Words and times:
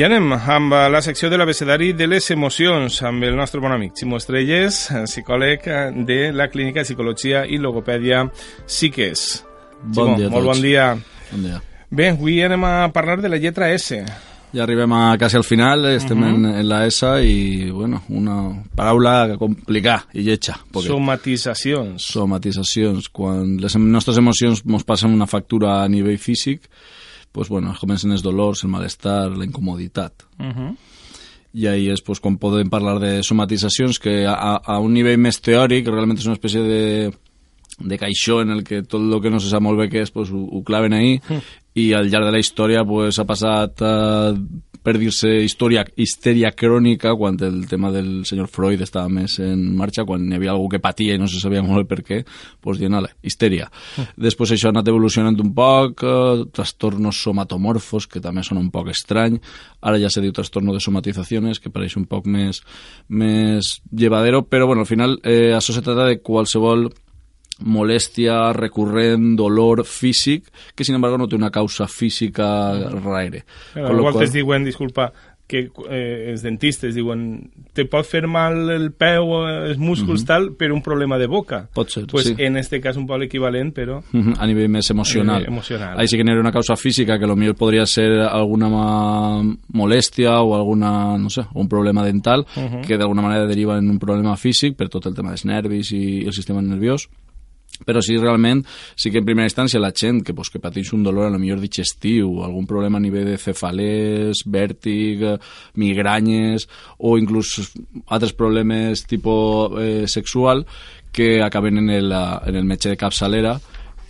I 0.00 0.04
anem 0.06 0.30
amb 0.32 0.72
la 0.72 1.02
secció 1.04 1.28
de 1.28 1.36
l'abecedari 1.36 1.90
de 1.92 2.06
les 2.08 2.24
emocions 2.32 2.94
amb 3.04 3.26
el 3.28 3.34
nostre 3.36 3.60
bon 3.60 3.74
amic 3.74 3.98
Ximo 4.00 4.16
Estrelles, 4.16 4.78
psicòleg 5.04 5.66
de 6.08 6.16
la 6.32 6.46
Clínica 6.48 6.80
de 6.80 6.86
Psicologia 6.86 7.42
i 7.44 7.58
Logopèdia 7.60 8.22
Psiques. 8.64 9.24
Bon 9.82 10.14
Ximo, 10.14 10.14
dia 10.16 10.30
molt 10.32 10.48
bon 10.48 10.62
dia. 10.64 10.86
Bon 11.28 11.42
dia. 11.44 11.58
Bé, 11.92 12.06
avui 12.14 12.38
anem 12.40 12.64
a 12.64 12.72
parlar 12.94 13.18
de 13.20 13.28
la 13.28 13.36
lletra 13.42 13.68
S. 13.74 13.98
Ja 14.54 14.62
arribem 14.64 14.94
a 14.96 15.18
quasi 15.20 15.36
al 15.36 15.44
final, 15.44 15.84
estem 15.90 16.24
en, 16.30 16.48
en 16.48 16.64
la 16.70 16.80
S 16.86 17.10
i, 17.20 17.68
bueno, 17.68 18.00
una 18.08 18.38
paraula 18.72 19.36
complicada 19.36 20.06
i 20.16 20.24
lletja. 20.24 20.56
Perquè 20.72 20.94
Somatitzacions. 20.94 22.08
somatitzacions. 22.16 23.12
Quan 23.12 23.58
les 23.60 23.76
nostres 23.76 24.16
emocions 24.16 24.64
ens 24.64 24.88
passen 24.88 25.12
una 25.12 25.28
factura 25.28 25.82
a 25.82 25.92
nivell 25.92 26.16
físic, 26.16 26.72
pues, 27.32 27.48
bueno, 27.48 27.74
comencen 27.78 28.12
els 28.12 28.22
dolors, 28.22 28.64
el 28.64 28.70
malestar, 28.70 29.30
la 29.30 29.44
incomoditat. 29.44 30.24
Uh 30.38 30.46
-huh. 30.46 30.76
I 31.52 31.66
ahí 31.66 31.88
és 31.90 32.02
pues, 32.02 32.20
quan 32.20 32.38
podem 32.38 32.70
parlar 32.70 33.00
de 33.00 33.22
somatitzacions 33.22 33.98
que 33.98 34.26
a, 34.26 34.60
a 34.64 34.78
un 34.78 34.92
nivell 34.92 35.18
més 35.18 35.40
teòric 35.40 35.86
realment 35.86 36.18
és 36.18 36.26
una 36.26 36.34
espècie 36.34 36.62
de, 36.62 37.12
de 37.78 37.98
caixó 37.98 38.40
en 38.42 38.50
el 38.50 38.62
que 38.62 38.82
tot 38.82 39.00
el 39.00 39.20
que 39.20 39.30
no 39.30 39.40
se 39.40 39.48
sap 39.48 39.62
molt 39.62 39.78
bé 39.78 39.88
què 39.88 40.02
és 40.02 40.10
pues, 40.10 40.30
ho, 40.30 40.38
ho 40.38 40.62
claven 40.62 40.92
ahí 40.92 41.20
i 41.74 41.92
al 41.92 42.08
llarg 42.08 42.26
de 42.26 42.32
la 42.32 42.38
història 42.38 42.84
pues, 42.84 43.18
ha 43.18 43.24
passat 43.24 43.80
uh, 43.80 44.36
per 44.82 44.96
dir-se 45.00 45.28
història, 45.44 45.84
histèria 46.00 46.50
crònica 46.56 47.12
quan 47.18 47.36
el 47.44 47.64
tema 47.68 47.90
del 47.92 48.22
senyor 48.28 48.48
Freud 48.52 48.80
estava 48.84 49.10
més 49.12 49.36
en 49.42 49.62
marxa, 49.76 50.06
quan 50.08 50.24
hi 50.28 50.38
havia 50.38 50.54
algú 50.54 50.70
que 50.72 50.80
patia 50.82 51.16
i 51.16 51.20
no 51.20 51.28
se 51.28 51.40
sabia 51.42 51.62
molt 51.64 51.88
per 51.90 52.00
què, 52.06 52.22
doncs 52.64 52.80
dient, 52.80 52.96
ale, 52.96 53.12
histèria. 53.26 53.68
Després 54.28 54.54
això 54.54 54.70
ha 54.70 54.74
anat 54.74 54.88
evolucionant 54.88 55.36
un 55.42 55.52
poc, 55.56 56.04
eh, 56.04 56.46
trastornos 56.56 57.20
somatomorfos, 57.24 58.08
que 58.10 58.22
també 58.24 58.44
són 58.46 58.62
un 58.62 58.70
poc 58.72 58.90
estrany, 58.94 59.38
ara 59.80 60.00
ja 60.00 60.10
se 60.10 60.24
diu 60.24 60.32
trastorno 60.32 60.72
de 60.72 60.80
somatizaciones, 60.80 61.60
que 61.60 61.72
pareix 61.72 61.96
un 62.00 62.08
poc 62.10 62.26
més, 62.26 62.62
més 63.08 63.76
llevadero, 63.92 64.42
però 64.48 64.66
bueno, 64.66 64.82
al 64.82 64.90
final 64.90 65.18
eh, 65.24 65.52
això 65.56 65.76
se 65.76 65.84
trata 65.84 66.08
de 66.08 66.20
qualsevol 66.24 66.88
molèstia 67.60 68.52
recurrent, 68.56 69.34
dolor 69.36 69.84
físic, 69.84 70.48
que 70.74 70.84
sin 70.84 70.94
embargo 70.94 71.18
no 71.18 71.28
té 71.28 71.36
una 71.36 71.50
causa 71.50 71.86
física 71.88 72.72
raire. 73.02 73.44
Però 73.74 73.92
igual 73.96 74.14
qual- 74.14 74.32
diuen, 74.32 74.64
disculpa, 74.64 75.12
que 75.50 75.64
eh, 75.90 76.30
els 76.30 76.44
dentistes 76.46 76.94
diuen 76.94 77.50
te 77.74 77.82
pot 77.90 78.06
fer 78.06 78.22
mal 78.30 78.70
el 78.70 78.92
peu, 78.94 79.32
els 79.66 79.80
músculs, 79.82 80.22
tal, 80.24 80.52
per 80.54 80.68
un 80.70 80.78
problema 80.80 81.18
de 81.18 81.26
boca. 81.26 81.64
Pot 81.74 81.90
ser, 81.90 82.04
pues 82.06 82.28
sí. 82.28 82.34
en 82.38 82.56
este 82.56 82.78
cas 82.80 82.96
un 82.96 83.06
poc 83.08 83.24
equivalent, 83.26 83.72
però... 83.74 83.98
Ujú, 84.14 84.36
a 84.38 84.46
nivell 84.46 84.70
més 84.70 84.92
emocional. 84.94 85.42
Eh, 85.42 85.50
emocional. 85.50 85.98
Ahí 85.98 86.06
sí 86.06 86.16
que 86.16 86.22
ha 86.22 86.38
una 86.38 86.52
causa 86.54 86.76
física 86.78 87.18
que 87.18 87.26
potser 87.26 87.56
podria 87.58 87.84
ser 87.84 88.20
alguna 88.28 88.70
molèstia 89.74 90.38
o 90.40 90.54
alguna, 90.54 91.18
no 91.18 91.30
sé, 91.30 91.42
un 91.54 91.68
problema 91.68 92.04
dental 92.06 92.46
Ujú. 92.54 92.82
que 92.86 92.96
d'alguna 92.96 93.22
manera 93.22 93.46
deriva 93.46 93.76
en 93.78 93.90
un 93.90 93.98
problema 93.98 94.36
físic 94.36 94.76
per 94.76 94.88
tot 94.88 95.06
el 95.10 95.14
tema 95.18 95.30
dels 95.34 95.44
nervis 95.44 95.90
i 95.92 96.22
el 96.26 96.32
sistema 96.32 96.62
nerviós 96.62 97.08
però 97.86 98.02
sí, 98.04 98.16
realment, 98.18 98.62
sí 98.96 99.10
que 99.10 99.20
en 99.22 99.26
primera 99.28 99.48
instància 99.48 99.80
la 99.80 99.92
gent 99.96 100.22
que, 100.26 100.34
pues, 100.36 100.50
que 100.52 100.60
pateix 100.62 100.92
un 100.96 101.04
dolor 101.06 101.28
a 101.28 101.32
lo 101.32 101.40
millor 101.40 101.60
digestiu, 101.62 102.42
algun 102.44 102.68
problema 102.68 103.00
a 103.00 103.04
nivell 103.04 103.28
de 103.30 103.38
cefalès, 103.40 104.44
vèrtig, 104.46 105.24
eh, 105.24 105.36
migranyes 105.80 106.68
o 106.98 107.16
inclús 107.18 107.54
altres 108.08 108.34
problemes 108.36 109.06
tipus 109.08 109.78
eh, 109.80 110.06
sexual 110.08 110.66
que 111.12 111.42
acaben 111.42 111.78
en 111.78 111.90
el, 111.90 112.12
en 112.12 112.56
el 112.56 112.64
metge 112.64 112.92
de 112.92 113.00
capçalera 113.00 113.56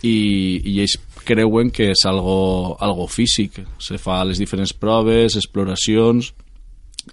i, 0.01 0.61
i 0.65 0.79
ells 0.81 0.97
creuen 1.25 1.71
que 1.73 1.91
és 1.93 2.05
algo, 2.09 2.77
algo 2.81 3.07
físic. 3.09 3.61
Se 3.81 3.99
fa 4.01 4.21
les 4.25 4.41
diferents 4.41 4.73
proves, 4.73 5.37
exploracions 5.37 6.31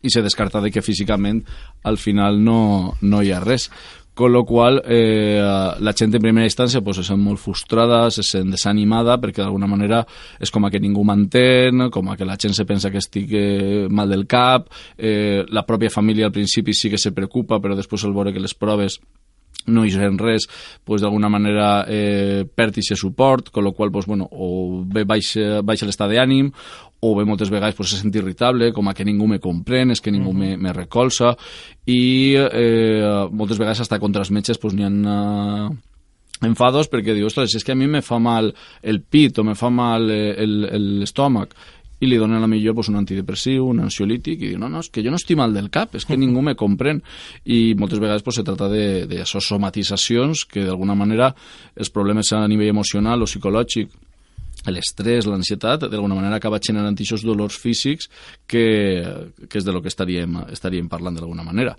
i 0.04 0.10
se 0.12 0.20
descarta 0.20 0.60
de 0.60 0.70
que 0.70 0.84
físicament 0.84 1.40
al 1.88 1.96
final 1.96 2.42
no, 2.44 2.94
no 3.00 3.22
hi 3.22 3.32
ha 3.32 3.40
res 3.40 3.68
con 4.18 4.32
lo 4.32 4.44
qual 4.44 4.82
eh, 4.84 5.38
la 5.78 5.92
gent 5.94 6.16
en 6.16 6.22
primera 6.24 6.46
instància 6.48 6.80
pues, 6.82 6.96
se 6.98 7.04
sent 7.06 7.20
molt 7.22 7.38
frustrada, 7.38 8.00
se 8.10 8.24
sent 8.26 8.50
desanimada 8.50 9.14
perquè 9.22 9.44
d'alguna 9.44 9.68
manera 9.70 10.00
és 10.42 10.50
com 10.50 10.66
a 10.66 10.72
que 10.74 10.80
ningú 10.82 11.04
m'entén, 11.06 11.84
com 11.94 12.10
a 12.10 12.16
que 12.18 12.26
la 12.26 12.34
gent 12.34 12.56
se 12.58 12.66
pensa 12.66 12.90
que 12.90 12.98
estic 12.98 13.30
eh, 13.30 13.86
mal 13.86 14.10
del 14.10 14.26
cap, 14.26 14.66
eh, 14.98 15.44
la 15.54 15.62
pròpia 15.62 15.94
família 15.94 16.26
al 16.26 16.34
principi 16.34 16.74
sí 16.74 16.90
que 16.90 16.98
se 16.98 17.14
preocupa 17.14 17.60
però 17.62 17.78
després 17.78 18.02
al 18.02 18.16
veure 18.16 18.34
que 18.34 18.42
les 18.42 18.58
proves 18.58 18.98
no 19.68 19.84
hi 19.86 19.94
sent 19.94 20.18
res, 20.18 20.48
pues, 20.82 21.02
d'alguna 21.02 21.30
manera 21.30 21.68
eh, 21.86 22.42
perd 22.42 22.80
aquest 22.80 22.98
suport, 22.98 23.52
con 23.54 23.62
lo 23.64 23.72
qual 23.72 23.92
pues, 23.92 24.06
bueno, 24.06 24.26
o 24.32 24.82
bé 24.82 25.04
baixa, 25.06 25.60
baixa 25.62 25.86
l'estat 25.86 26.10
d'ànim 26.10 26.50
o 27.00 27.14
bé 27.14 27.24
moltes 27.24 27.50
vegades 27.50 27.76
pues, 27.78 27.90
se 27.90 28.00
sent 28.00 28.14
irritable, 28.14 28.72
com 28.74 28.88
a 28.88 28.94
que 28.94 29.06
ningú 29.06 29.28
me 29.30 29.38
comprèn, 29.42 29.94
és 29.94 30.02
que 30.02 30.12
ningú 30.14 30.32
me, 30.34 30.56
me 30.58 30.72
recolza, 30.74 31.34
i 31.86 32.34
eh, 32.34 33.28
moltes 33.30 33.60
vegades 33.60 33.84
hasta 33.84 34.00
contra 34.02 34.24
els 34.24 34.32
metges 34.34 34.58
pues, 34.58 34.74
n'hi 34.74 34.86
ha 34.86 34.90
eh, 34.90 35.68
enfados 36.48 36.90
perquè 36.90 37.14
diu, 37.14 37.28
ostres, 37.30 37.54
és 37.54 37.66
que 37.66 37.74
a 37.74 37.78
mi 37.78 37.88
me 37.90 38.02
fa 38.02 38.18
mal 38.22 38.52
el 38.82 39.02
pit 39.02 39.38
o 39.38 39.46
me 39.46 39.54
fa 39.58 39.70
mal 39.70 40.10
eh, 40.10 40.46
l'estómac 40.46 41.54
i 41.98 42.06
li 42.06 42.18
donen 42.18 42.38
a 42.38 42.44
la 42.44 42.50
millor 42.50 42.76
pues, 42.78 42.90
un 42.92 42.98
antidepressiu, 43.00 43.66
un 43.66 43.82
ansiolític, 43.82 44.42
i 44.42 44.52
diu, 44.52 44.58
no, 44.62 44.68
no, 44.70 44.82
és 44.84 44.90
que 44.94 45.02
jo 45.02 45.10
no 45.10 45.18
estic 45.18 45.38
mal 45.38 45.54
del 45.54 45.70
cap, 45.74 45.96
és 45.98 46.06
que 46.06 46.18
ningú 46.18 46.44
me 46.46 46.54
comprèn. 46.58 47.00
I 47.50 47.74
moltes 47.78 47.98
vegades 47.98 48.22
pues, 48.22 48.38
se 48.38 48.46
trata 48.46 48.68
de, 48.70 49.06
de 49.10 49.24
somatitzacions 49.26 50.44
que 50.46 50.62
d'alguna 50.66 50.94
manera 50.98 51.32
els 51.74 51.90
problemes 51.90 52.30
a 52.32 52.44
nivell 52.46 52.70
emocional 52.70 53.22
o 53.22 53.26
psicològic 53.26 53.90
l'estrès, 54.66 55.26
l'ansietat, 55.26 55.86
d'alguna 55.88 56.18
manera 56.18 56.36
acaba 56.36 56.60
generant 56.60 56.96
aquests 56.96 57.24
dolors 57.24 57.56
físics 57.58 58.10
que, 58.46 58.66
que 59.48 59.58
és 59.58 59.64
de 59.64 59.72
lo 59.72 59.82
que 59.82 59.92
estaríem, 59.92 60.42
estaríem 60.52 60.88
parlant 60.88 61.16
d'alguna 61.16 61.46
manera. 61.46 61.76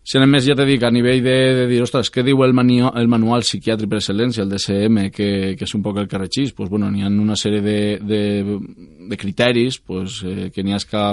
Si 0.00 0.16
anem 0.16 0.32
més, 0.32 0.46
ja 0.48 0.56
t'he 0.56 0.64
dit, 0.64 0.82
a 0.82 0.90
nivell 0.90 1.20
de, 1.22 1.34
de 1.58 1.64
dir, 1.68 1.82
ostres, 1.84 2.08
què 2.10 2.24
diu 2.24 2.40
el, 2.46 2.54
manio, 2.56 2.88
el 2.96 3.10
manual 3.12 3.44
psiquiàtric 3.44 3.90
per 3.90 3.98
excel·lència, 4.00 4.46
el 4.46 4.54
DSM, 4.54 5.10
que, 5.12 5.28
que 5.58 5.66
és 5.68 5.74
un 5.76 5.82
poc 5.84 6.00
el 6.00 6.08
que 6.08 6.18
regeix? 6.18 6.54
Pues, 6.56 6.70
bueno, 6.72 6.88
n'hi 6.90 7.04
ha 7.04 7.10
una 7.12 7.36
sèrie 7.36 7.60
de, 7.60 7.80
de, 8.00 8.22
de 9.10 9.18
criteris 9.20 9.78
pues, 9.84 10.22
eh, 10.24 10.48
que 10.54 10.64
n'hi 10.64 10.72
ha 10.74 10.80
que 10.80 11.04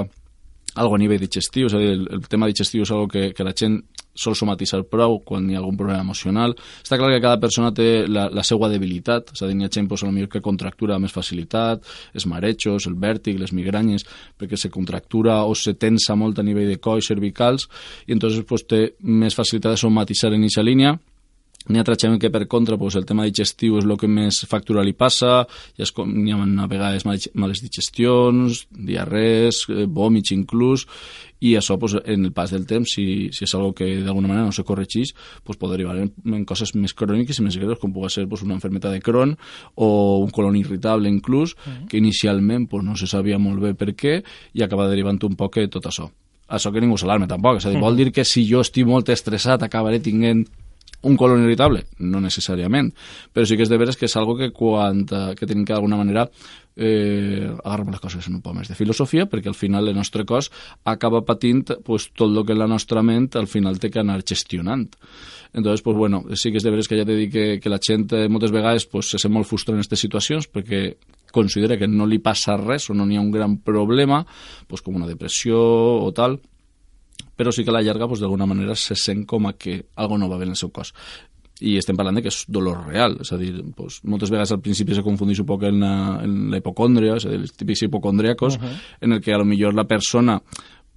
algo 0.78 0.96
a 0.96 1.02
nivell 1.02 1.20
digestiu, 1.20 1.68
és 1.68 1.76
a 1.76 1.82
dir, 1.82 1.92
el, 1.98 2.08
el 2.16 2.26
tema 2.32 2.48
digestiu 2.48 2.86
és 2.86 2.94
algo 2.94 3.10
que, 3.12 3.32
que 3.36 3.46
la 3.46 3.56
gent 3.58 3.82
sol 4.18 4.36
somatitzar 4.38 4.84
prou 4.90 5.20
quan 5.26 5.50
hi 5.50 5.58
ha 5.58 5.62
algun 5.62 5.78
problema 5.80 6.04
emocional. 6.06 6.56
Està 6.84 7.00
clar 7.00 7.12
que 7.14 7.24
cada 7.24 7.40
persona 7.42 7.72
té 7.76 8.06
la, 8.10 8.28
la 8.34 8.46
seva 8.48 8.70
debilitat, 8.72 9.34
és 9.36 9.44
a 9.44 9.50
dir, 9.50 9.58
hi 9.60 9.68
ha 9.68 9.74
gent 9.74 9.90
pues, 9.90 10.04
millor 10.08 10.32
que 10.34 10.44
contractura 10.44 10.98
amb 10.98 11.08
més 11.08 11.16
facilitat, 11.16 11.86
els 12.14 12.28
marejos, 12.30 12.88
el 12.90 12.98
vèrtic, 13.00 13.40
les 13.40 13.54
migranyes, 13.56 14.08
perquè 14.38 14.60
se 14.60 14.74
contractura 14.74 15.44
o 15.46 15.56
se 15.56 15.76
tensa 15.80 16.16
molt 16.16 16.40
a 16.40 16.46
nivell 16.46 16.72
de 16.74 16.80
coll, 16.82 17.04
cervicals, 17.06 17.68
i 18.08 18.16
entonces 18.16 18.46
pues, 18.48 18.66
té 18.68 18.82
més 19.04 19.38
facilitat 19.38 19.78
de 19.78 19.86
somatitzar 19.86 20.34
en 20.34 20.44
aquesta 20.44 20.66
línia, 20.66 20.98
N'hi 21.70 21.80
ha 21.80 21.84
altra 21.84 21.98
gent 22.00 22.18
que, 22.20 22.30
per 22.32 22.48
contra, 22.48 22.78
pues, 22.78 22.96
el 22.96 23.06
tema 23.06 23.26
digestiu 23.28 23.78
és 23.78 23.86
el 23.86 23.98
que 24.00 24.08
més 24.08 24.42
factura 24.48 24.84
li 24.84 24.94
passa, 24.94 25.46
és 25.78 25.92
com, 25.92 26.10
n'hi 26.10 26.32
ha 26.32 26.40
a 26.40 26.68
vegades 26.68 27.06
mal- 27.06 27.32
males 27.34 27.62
digestions, 27.62 28.68
diarrees, 28.72 29.66
eh, 29.70 29.86
vòmits 29.86 30.32
inclús, 30.32 30.88
i 31.40 31.54
això, 31.56 31.78
pues, 31.78 31.94
en 32.06 32.26
el 32.26 32.32
pas 32.34 32.50
del 32.52 32.66
temps, 32.66 32.90
si, 32.96 33.30
si 33.32 33.44
és 33.46 33.54
algo 33.56 33.74
que 33.78 34.02
d'alguna 34.02 34.28
manera 34.28 34.46
no 34.48 34.52
se 34.56 34.64
corregeix, 34.64 35.14
pues, 35.44 35.58
pot 35.58 35.70
derivar 35.72 35.98
en, 36.02 36.12
en 36.26 36.46
coses 36.46 36.74
més 36.76 36.96
cròniques 36.98 37.38
i 37.38 37.44
més 37.46 37.58
greus, 37.58 37.78
com 37.80 37.94
pugui 37.94 38.10
ser 38.10 38.28
pues, 38.28 38.42
una 38.42 38.56
enfermedad 38.56 38.92
de 38.92 39.02
Crohn 39.02 39.36
o 39.76 40.20
un 40.24 40.32
colon 40.34 40.56
irritable 40.58 41.10
inclús, 41.10 41.56
que 41.90 41.98
inicialment 41.98 42.68
pues, 42.70 42.84
no 42.84 42.96
se 42.98 43.08
sabia 43.08 43.38
molt 43.38 43.62
bé 43.62 43.74
per 43.78 43.94
què, 43.94 44.24
i 44.54 44.64
acaba 44.64 44.90
derivant 44.90 45.20
un 45.24 45.36
poc 45.38 45.60
de 45.62 45.68
tot 45.68 45.86
això. 45.86 46.10
Això 46.48 46.72
que 46.72 46.80
ningú 46.82 46.98
s'alarme 46.98 47.28
tampoc, 47.28 47.58
és 47.60 47.66
a 47.68 47.70
dir, 47.74 47.80
vol 47.86 47.98
dir 48.00 48.12
que 48.16 48.26
si 48.26 48.46
jo 48.50 48.62
estic 48.64 48.88
molt 48.88 49.10
estressat 49.14 49.62
acabaré 49.68 50.00
tinguent 50.00 50.46
un 51.02 51.18
colon 51.18 51.44
irritable? 51.44 51.84
No 52.00 52.22
necessàriament, 52.24 52.90
però 53.34 53.46
sí 53.46 53.58
que 53.58 53.66
és 53.68 53.72
de 53.72 53.78
veres 53.78 53.98
que 53.98 54.08
és 54.08 54.16
algo 54.18 54.38
que 54.38 54.50
quan 54.56 55.04
eh, 55.06 55.34
que 55.38 55.46
tenim 55.46 55.66
que 55.66 55.76
d'alguna 55.76 56.00
manera 56.00 56.26
eh, 56.76 57.50
agarrem 57.64 57.92
les 57.94 58.02
coses 58.02 58.28
en 58.28 58.38
un 58.38 58.44
poc 58.46 58.56
més 58.58 58.70
de 58.70 58.78
filosofia 58.78 59.28
perquè 59.30 59.52
al 59.52 59.58
final 59.58 59.90
el 59.90 59.98
nostre 59.98 60.26
cos 60.26 60.50
acaba 60.86 61.24
patint 61.26 61.78
pues, 61.86 62.10
tot 62.14 62.34
el 62.34 62.46
que 62.46 62.58
la 62.58 62.70
nostra 62.70 63.04
ment 63.04 63.30
al 63.36 63.50
final 63.50 63.80
té 63.80 63.92
que 63.92 64.02
anar 64.02 64.24
gestionant. 64.26 64.90
Entonces, 65.54 65.82
pues 65.82 65.98
bueno, 65.98 66.24
sí 66.36 66.52
que 66.52 66.60
és 66.60 66.66
de 66.66 66.74
veres 66.74 66.90
que 66.90 66.98
ja 67.00 67.06
t'he 67.06 67.16
dit 67.18 67.32
que, 67.32 67.46
que 67.62 67.70
la 67.72 67.80
gent 67.82 68.12
eh, 68.14 68.28
moltes 68.30 68.54
vegades 68.54 68.86
pues, 68.90 69.14
se 69.14 69.22
sent 69.22 69.34
molt 69.34 69.48
frustrada 69.48 69.78
en 69.78 69.86
aquestes 69.86 70.06
situacions 70.06 70.50
perquè 70.50 70.84
considera 71.34 71.78
que 71.78 71.88
no 71.88 72.06
li 72.08 72.20
passa 72.24 72.58
res 72.58 72.90
o 72.90 72.96
no 72.96 73.06
n'hi 73.06 73.18
ha 73.18 73.24
un 73.24 73.34
gran 73.34 73.58
problema, 73.62 74.24
pues, 74.68 74.82
com 74.82 74.96
una 74.96 75.10
depressió 75.10 75.58
o 75.58 76.12
tal, 76.16 76.40
però 77.38 77.54
sí 77.54 77.64
que 77.64 77.72
a 77.72 77.78
la 77.78 77.86
llarga 77.86 78.08
pues, 78.10 78.20
d'alguna 78.20 78.50
manera 78.50 78.76
se 78.76 78.98
sent 78.98 79.26
com 79.30 79.48
a 79.48 79.54
que 79.54 79.80
algo 79.96 80.18
no 80.18 80.30
va 80.30 80.38
bé 80.38 80.50
en 80.50 80.56
el 80.56 80.60
seu 80.60 80.74
cos 80.74 80.94
i 81.62 81.74
estem 81.80 81.98
parlant 81.98 82.20
de 82.20 82.22
que 82.22 82.30
és 82.30 82.44
dolor 82.54 82.84
real, 82.86 83.16
és 83.24 83.32
a 83.34 83.38
dir, 83.40 83.50
doncs, 83.58 84.02
moltes 84.06 84.30
vegades 84.30 84.52
al 84.54 84.62
principi 84.62 84.94
se 84.94 85.04
confundeix 85.06 85.42
un 85.42 85.48
poc 85.50 85.66
en 85.70 85.80
la, 85.82 85.94
en 86.22 86.36
la 86.52 86.60
hipocòndria, 86.62 87.16
és 87.18 87.26
a 87.26 87.32
dir, 87.34 87.40
els 87.42 87.56
típics 87.58 87.82
hipocondriacos, 87.88 88.58
uh 88.58 88.62
-huh. 88.62 88.76
en 89.02 89.14
el 89.14 89.22
que 89.22 89.34
a 89.34 89.38
lo 89.38 89.46
millor 89.46 89.74
la 89.74 89.88
persona 89.88 90.40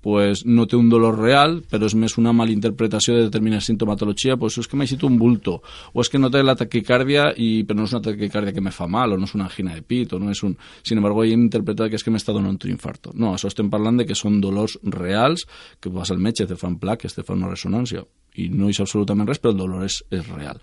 pues, 0.00 0.44
no 0.46 0.66
té 0.66 0.76
un 0.76 0.88
dolor 0.90 1.18
real, 1.20 1.60
però 1.68 1.88
és 1.88 1.94
més 1.98 2.16
una 2.20 2.32
malinterpretació 2.36 3.16
de 3.16 3.26
determinada 3.28 3.64
sintomatologia, 3.64 4.36
pues, 4.40 4.56
és 4.58 4.68
que 4.68 4.80
eixit 4.80 5.04
un 5.04 5.18
bulto, 5.20 5.60
o 5.92 6.00
és 6.00 6.08
que 6.08 6.18
no 6.18 6.30
té 6.32 6.42
la 6.42 6.56
taquicàrdia, 6.56 7.30
i, 7.36 7.64
però 7.68 7.80
no 7.80 7.88
és 7.88 7.96
una 7.96 8.04
taquicàrdia 8.08 8.54
que 8.56 8.64
me 8.64 8.72
fa 8.74 8.88
mal, 8.88 9.12
o 9.12 9.18
no 9.20 9.28
és 9.28 9.34
una 9.36 9.48
angina 9.48 9.74
de 9.76 9.82
pit, 9.82 10.14
o 10.16 10.20
no 10.22 10.30
és 10.32 10.42
un... 10.46 10.56
Sin 10.82 10.98
embargo, 10.98 11.24
ell 11.24 11.36
interpreta 11.36 11.90
que 11.90 12.00
és 12.00 12.04
que 12.06 12.12
m'està 12.14 12.34
donant 12.36 12.56
un 12.56 12.72
infarto. 12.72 13.12
No, 13.14 13.34
això 13.34 13.50
estem 13.50 13.70
parlant 13.72 14.00
de 14.00 14.08
que 14.08 14.16
són 14.18 14.40
dolors 14.40 14.78
reals, 14.82 15.46
que 15.80 15.92
vas 15.92 16.10
al 16.10 16.22
metge, 16.22 16.48
te 16.48 16.56
fan 16.56 16.78
plaques, 16.80 17.14
te 17.16 17.26
fan 17.26 17.42
una 17.42 17.52
ressonància, 17.52 18.04
i 18.40 18.48
no 18.52 18.70
és 18.70 18.80
absolutament 18.80 19.28
res, 19.28 19.40
però 19.42 19.54
el 19.54 19.60
dolor 19.60 19.84
és, 19.86 20.00
és 20.14 20.26
real. 20.30 20.60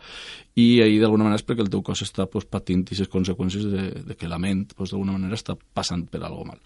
I 0.57 0.81
ahir, 0.85 1.01
d'alguna 1.03 1.27
manera, 1.27 1.41
és 1.41 1.45
perquè 1.45 1.65
el 1.65 1.71
teu 1.73 1.83
cos 1.85 2.01
està 2.05 2.25
pues, 2.31 2.47
patint 2.49 2.85
aquestes 2.85 3.11
conseqüències 3.11 3.67
de, 3.69 3.89
de 4.07 4.17
que 4.17 4.31
la 4.31 4.39
ment, 4.41 4.65
pues, 4.73 4.93
d'alguna 4.93 5.17
manera, 5.17 5.37
està 5.37 5.57
passant 5.77 6.07
per 6.09 6.23
algo 6.23 6.47
mal. 6.47 6.61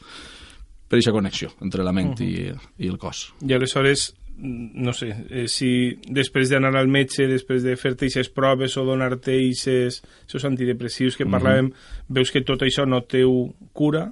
Per 0.91 0.97
aquesta 0.97 1.13
connexió 1.15 1.47
entre 1.63 1.85
la 1.87 1.93
ment 1.95 2.19
uh 2.19 2.25
-huh. 2.25 2.57
i, 2.77 2.83
i 2.83 2.89
el 2.91 2.97
cos. 2.99 3.33
I 3.47 3.53
aleshores, 3.53 4.13
no 4.37 4.91
sé, 4.91 5.07
eh, 5.29 5.47
si 5.47 5.97
després 6.03 6.49
d'anar 6.49 6.75
al 6.75 6.89
metge, 6.89 7.27
després 7.27 7.63
de 7.63 7.77
fer-te 7.77 8.05
aquestes 8.05 8.29
proves 8.29 8.75
o 8.77 8.83
donar-te 8.83 9.31
aquests 9.31 10.45
antidepressius 10.45 11.15
que 11.15 11.25
parlàvem, 11.25 11.67
uh 11.67 11.71
-huh. 11.71 12.05
veus 12.09 12.31
que 12.31 12.41
tot 12.41 12.61
això 12.61 12.85
no 12.85 13.03
teu 13.03 13.55
cura, 13.71 14.11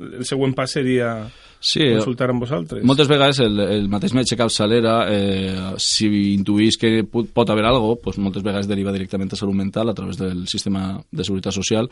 el 0.00 0.24
següent 0.24 0.54
pas 0.54 0.70
seria 0.70 1.30
sí, 1.64 1.86
consultar 1.96 2.28
amb 2.32 2.44
vosaltres. 2.44 2.84
Moltes 2.84 3.08
vegades 3.08 3.40
el, 3.40 3.56
el 3.64 3.88
mateix 3.92 4.12
metge 4.16 4.36
capçalera, 4.36 4.94
eh, 5.08 5.72
si 5.80 6.10
intuís 6.34 6.76
que 6.80 6.90
pot, 7.08 7.30
pot 7.32 7.50
haver 7.50 7.64
algo, 7.68 7.94
pues 8.02 8.18
moltes 8.20 8.44
vegades 8.44 8.68
deriva 8.68 8.92
directament 8.92 9.32
a 9.32 9.38
salut 9.40 9.56
mental 9.56 9.88
a 9.88 9.94
través 9.96 10.20
del 10.20 10.44
sistema 10.50 11.00
de 11.10 11.24
seguretat 11.24 11.56
social 11.56 11.88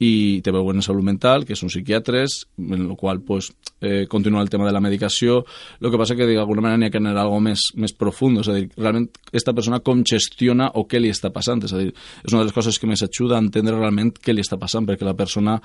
i 0.00 0.40
te 0.40 0.54
veuen 0.54 0.80
en 0.80 0.86
salut 0.86 1.04
mental, 1.04 1.44
que 1.44 1.58
són 1.58 1.68
psiquiatres, 1.68 2.46
en 2.56 2.86
el 2.86 2.96
qual 2.96 3.20
pues, 3.20 3.50
eh, 3.80 4.06
continua 4.08 4.40
el 4.40 4.50
tema 4.50 4.66
de 4.66 4.72
la 4.72 4.80
medicació. 4.80 5.44
El 5.80 5.90
que 5.90 6.00
passa 6.00 6.16
que 6.16 6.28
d'alguna 6.28 6.64
manera 6.64 6.80
n'hi 6.80 6.88
ha 6.88 6.94
que 6.94 7.02
anar 7.02 7.16
algo 7.20 7.42
més, 7.44 7.66
més 7.76 7.92
profund, 7.92 8.40
és 8.40 8.48
a 8.48 8.56
dir, 8.56 8.70
realment 8.78 9.10
aquesta 9.28 9.54
persona 9.56 9.82
com 9.84 10.00
gestiona 10.06 10.70
o 10.80 10.86
què 10.88 11.00
li 11.02 11.12
està 11.12 11.28
passant, 11.34 11.60
és 11.68 11.76
a 11.76 11.82
dir, 11.82 11.92
és 11.92 12.32
una 12.32 12.42
de 12.42 12.48
les 12.48 12.56
coses 12.56 12.80
que 12.80 12.88
més 12.88 13.04
ajuda 13.04 13.36
a 13.36 13.44
entendre 13.44 13.76
realment 13.76 14.14
què 14.16 14.32
li 14.32 14.44
està 14.44 14.56
passant, 14.60 14.88
perquè 14.88 15.04
la 15.04 15.16
persona, 15.18 15.58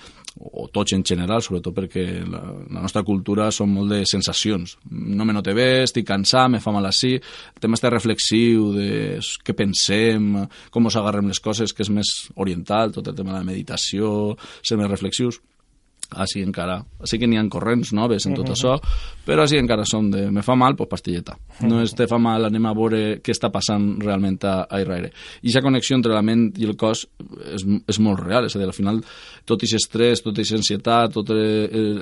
o 0.43 0.67
tots 0.73 0.95
en 0.97 1.07
general, 1.07 1.43
sobretot 1.45 1.75
perquè 1.75 2.05
la, 2.27 2.43
la 2.75 2.83
nostra 2.83 3.05
cultura 3.07 3.44
vegades 3.45 3.61
són 3.61 3.71
molt 3.73 3.93
de 3.93 4.01
sensacions. 4.09 4.75
No 4.89 5.25
me 5.25 5.33
note 5.35 5.53
bé, 5.55 5.83
estic 5.85 6.07
cansat, 6.09 6.49
me 6.51 6.61
fa 6.63 6.73
mal 6.73 6.85
així. 6.89 7.15
El 7.15 7.61
tema 7.61 7.77
està 7.77 7.91
reflexiu 7.93 8.71
de 8.75 9.19
què 9.45 9.55
pensem, 9.55 10.47
com 10.71 10.85
us 10.89 10.97
agarrem 10.99 11.29
les 11.29 11.39
coses, 11.39 11.73
que 11.73 11.85
és 11.85 11.93
més 11.93 12.15
oriental, 12.35 12.93
tot 12.95 13.07
el 13.07 13.15
tema 13.17 13.33
de 13.33 13.39
la 13.39 13.47
meditació, 13.47 14.35
ser 14.65 14.79
més 14.81 14.91
reflexius 14.91 15.41
així 16.11 16.43
encara, 16.45 16.79
sí 17.03 17.19
que 17.19 17.27
n'hi 17.27 17.37
ha 17.39 17.43
corrents 17.51 17.93
noves 17.93 18.25
en 18.27 18.35
tot 18.37 18.49
això, 18.53 18.75
però 19.25 19.43
així 19.43 19.57
encara 19.57 19.85
som 19.89 20.09
de 20.11 20.27
me 20.31 20.43
fa 20.45 20.55
mal, 20.55 20.75
pues 20.75 20.89
pastilleta. 20.89 21.35
No 21.65 21.81
és 21.83 21.93
te 21.95 22.07
fa 22.07 22.19
mal, 22.21 22.45
anem 22.45 22.65
a 22.65 22.73
veure 22.77 23.01
què 23.23 23.33
està 23.33 23.49
passant 23.53 23.85
realment 24.01 24.37
a, 24.45 24.55
a 24.69 24.81
Israel. 24.81 25.07
I 25.41 25.49
aquesta 25.49 25.63
connexió 25.65 25.97
entre 25.97 26.13
la 26.13 26.21
ment 26.25 26.47
i 26.59 26.67
el 26.67 26.75
cos 26.79 27.05
és, 27.53 27.65
és 27.65 27.99
molt 28.03 28.21
real, 28.23 28.45
és 28.45 28.55
a 28.55 28.61
dir, 28.61 28.67
al 28.67 28.75
final 28.75 29.01
tot 29.45 29.61
aquest 29.61 29.79
estrès, 29.79 30.23
tota 30.25 30.41
aquesta 30.41 30.59
ansietat, 30.61 31.13
tot 31.15 31.31
el, 31.33 31.41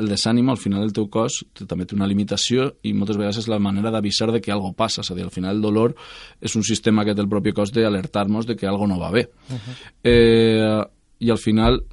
el 0.03 0.11
desànim, 0.11 0.49
al 0.49 0.59
final 0.61 0.85
el 0.87 0.93
teu 0.95 1.07
cos 1.11 1.41
també 1.67 1.87
té 1.87 1.97
una 1.97 2.09
limitació 2.09 2.71
i 2.83 2.93
moltes 2.97 3.19
vegades 3.19 3.43
és 3.43 3.49
la 3.51 3.61
manera 3.61 3.91
d'avisar 3.93 4.31
de 4.33 4.41
que 4.43 4.53
algo 4.53 4.73
passa, 4.77 5.03
és 5.03 5.11
a 5.11 5.17
dir, 5.17 5.27
al 5.27 5.33
final 5.33 5.57
el 5.57 5.63
dolor 5.63 5.95
és 6.41 6.55
un 6.59 6.65
sistema 6.65 7.05
que 7.05 7.15
té 7.15 7.23
el 7.23 7.31
propi 7.31 7.53
cos 7.55 7.73
d'alertar-nos 7.75 8.49
de 8.49 8.57
que 8.59 8.67
algo 8.69 8.87
no 8.87 8.99
va 8.99 9.11
bé. 9.11 9.27
Uh 9.49 9.55
-huh. 9.55 9.75
eh, 10.03 10.83
i 11.19 11.29
al 11.31 11.37
final 11.37 11.83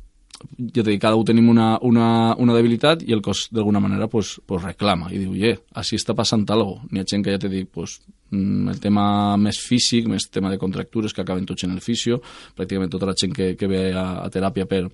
ja 0.40 0.82
t'he 0.82 0.90
dit, 0.92 1.00
cada 1.00 1.19
un 1.19 1.26
tenim 1.26 1.48
una, 1.52 1.75
una, 1.87 2.37
una 2.40 2.54
debilitat 2.56 3.02
i 3.06 3.12
el 3.16 3.22
cos 3.25 3.48
d'alguna 3.52 3.82
manera 3.82 4.08
pues, 4.08 4.38
pues 4.46 4.62
reclama 4.64 5.10
i 5.12 5.20
diu, 5.20 5.34
eh, 5.37 5.56
així 5.76 5.98
està 6.00 6.16
passant 6.16 6.46
algo. 6.50 6.81
N'hi 6.90 7.02
ha 7.02 7.08
gent 7.08 7.25
que 7.26 7.34
ja 7.34 7.40
t'he 7.40 7.52
dit, 7.52 7.69
pues, 7.69 7.98
mm, 8.31 8.72
el 8.75 8.81
tema 8.81 9.04
més 9.37 9.60
físic, 9.60 10.08
més 10.08 10.31
tema 10.31 10.50
de 10.50 10.58
contractures 10.58 11.14
que 11.14 11.22
acaben 11.22 11.46
tots 11.46 11.64
en 11.64 11.76
el 11.76 11.84
fisio, 11.84 12.22
pràcticament 12.56 12.92
tota 12.92 13.10
la 13.10 13.16
gent 13.19 13.37
que, 13.37 13.54
que 13.56 13.69
ve 13.70 13.90
a, 13.92 14.25
a 14.25 14.28
teràpia 14.32 14.69
per, 14.70 14.87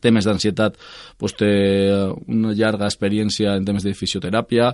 temes 0.00 0.26
d'ansietat 0.26 0.76
pues, 1.18 1.34
té 1.38 1.50
una 2.30 2.54
llarga 2.56 2.88
experiència 2.88 3.56
en 3.56 3.66
temes 3.66 3.86
de 3.86 3.94
fisioteràpia 3.96 4.70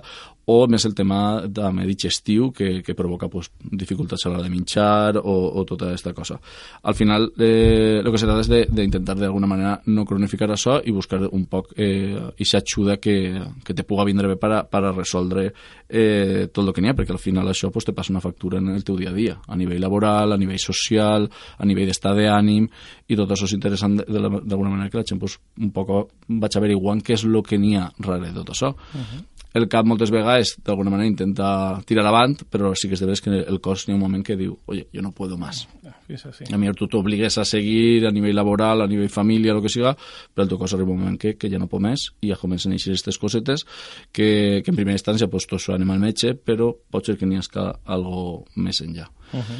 o 0.49 0.61
més 0.71 0.85
el 0.87 0.93
tema 0.95 1.41
de 1.43 1.85
digestiu 1.89 2.53
que, 2.55 2.81
que 2.81 2.95
provoca 2.95 3.27
pues, 3.27 3.49
dificultats 3.59 4.25
a 4.25 4.29
l'hora 4.29 4.45
de 4.45 4.51
menjar 4.51 5.17
o, 5.19 5.35
o 5.59 5.63
tota 5.67 5.89
aquesta 5.89 6.13
cosa. 6.15 6.37
Al 6.83 6.95
final, 6.95 7.33
eh, 7.37 7.99
el 7.99 8.11
que 8.11 8.21
se 8.21 8.29
trata 8.29 8.45
és 8.45 8.71
d'intentar 8.71 9.17
d'alguna 9.19 9.49
manera 9.51 9.73
no 9.91 10.05
cronificar 10.07 10.47
això 10.55 10.77
i 10.79 10.95
buscar 10.95 11.19
un 11.27 11.45
poc 11.51 11.73
eh, 11.75 12.15
aquesta 12.31 12.61
ajuda 12.63 12.95
que, 12.95 13.17
que 13.63 13.75
te 13.75 13.83
puga 13.83 14.07
vindre 14.07 14.31
bé 14.31 14.39
per 14.39 14.53
a, 14.55 14.63
per 14.63 14.85
a 14.85 14.95
resoldre 14.95 15.49
eh, 15.89 16.47
tot 16.47 16.63
el 16.63 16.71
que 16.71 16.83
n'hi 16.83 16.93
ha, 16.93 16.95
perquè 16.95 17.11
al 17.11 17.21
final 17.21 17.51
això 17.51 17.67
pues, 17.67 17.83
te 17.83 17.91
passa 17.97 18.15
una 18.15 18.23
factura 18.23 18.63
en 18.63 18.71
el 18.71 18.87
teu 18.87 18.95
dia 18.95 19.11
a 19.11 19.17
dia, 19.17 19.35
a 19.43 19.59
nivell 19.59 19.83
laboral, 19.83 20.31
a 20.31 20.39
nivell 20.39 20.63
social, 20.63 21.27
a 21.27 21.67
nivell 21.67 21.91
d'estat 21.91 22.15
d'ànim, 22.15 22.71
i 23.11 23.19
tot 23.19 23.35
això 23.35 23.51
és 23.51 23.59
interessant 23.59 23.99
d'alguna 23.99 24.71
manera 24.71 24.87
que 24.87 25.03
la 25.03 25.07
gent 25.07 25.19
pues, 25.19 25.41
un 25.59 25.75
poc 25.75 25.91
vaig 26.27 26.55
averiguant 26.55 27.03
què 27.03 27.19
és 27.19 27.27
el 27.27 27.41
que 27.43 27.59
n'hi 27.59 27.75
ha 27.75 27.91
de 27.99 28.31
tot 28.39 28.55
això. 28.55 28.71
Uh 28.71 29.03
-huh 29.03 29.25
el 29.53 29.67
cap 29.71 29.85
moltes 29.87 30.11
vegades 30.11 30.55
d'alguna 30.65 30.91
manera 30.91 31.09
intenta 31.09 31.47
tirar 31.87 32.05
avant, 32.07 32.35
però 32.51 32.73
sí 32.75 32.89
que 32.89 32.97
és 32.97 33.01
de 33.01 33.07
veres 33.07 33.21
que 33.23 33.31
el 33.31 33.59
cos 33.63 33.87
n'hi 33.87 33.95
ha 33.95 33.97
un 33.97 34.03
moment 34.03 34.25
que 34.25 34.35
diu 34.35 34.57
oye, 34.65 34.87
yo 34.93 35.01
no 35.01 35.11
puedo 35.11 35.37
más. 35.37 35.67
És 36.07 36.25
así. 36.25 36.45
A 36.51 36.57
millor 36.57 36.75
tu 36.75 36.87
t'obligues 36.87 37.37
a 37.37 37.45
seguir 37.45 38.05
a 38.07 38.11
nivell 38.11 38.35
laboral, 38.35 38.81
a 38.81 38.87
nivell 38.87 39.09
família, 39.11 39.53
el 39.53 39.61
que 39.61 39.71
siga, 39.71 39.95
però 40.33 40.45
el 40.45 40.51
teu 40.51 40.59
cos 40.59 40.73
arriba 40.73 40.93
un 40.93 41.01
moment 41.01 41.17
que, 41.19 41.35
que 41.35 41.49
ja 41.51 41.59
no 41.59 41.67
pot 41.71 41.83
més 41.83 42.09
i 42.21 42.31
ja 42.31 42.39
comencen 42.39 42.71
a 42.71 42.77
eixir 42.77 42.93
aquestes 42.93 43.19
cosetes 43.19 43.65
que, 44.11 44.61
que 44.63 44.71
en 44.71 44.77
primera 44.77 44.95
instància 44.95 45.27
pues, 45.27 45.47
tots 45.47 45.69
anem 45.73 45.91
al 45.91 46.03
metge, 46.03 46.35
però 46.35 46.71
pot 46.91 47.05
ser 47.05 47.17
que 47.17 47.27
n'hi 47.27 47.39
hagi 47.41 47.67
algo 47.85 48.45
més 48.55 48.81
enllà. 48.81 49.09
Uh 49.33 49.39
-huh. 49.39 49.59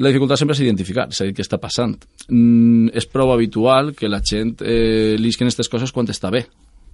La 0.00 0.08
dificultat 0.08 0.38
sempre 0.40 0.54
és 0.56 0.62
identificar, 0.64 1.08
és 1.10 1.20
a 1.20 1.24
dir, 1.24 1.34
què 1.36 1.44
està 1.44 1.58
passant. 1.60 1.92
Mm, 2.28 2.88
és 2.96 3.06
prou 3.06 3.32
habitual 3.32 3.92
que 3.94 4.08
la 4.08 4.22
gent 4.24 4.62
eh, 4.64 5.16
lisquen 5.18 5.46
aquestes 5.46 5.68
coses 5.68 5.92
quan 5.92 6.06
està 6.06 6.30
bé, 6.32 6.46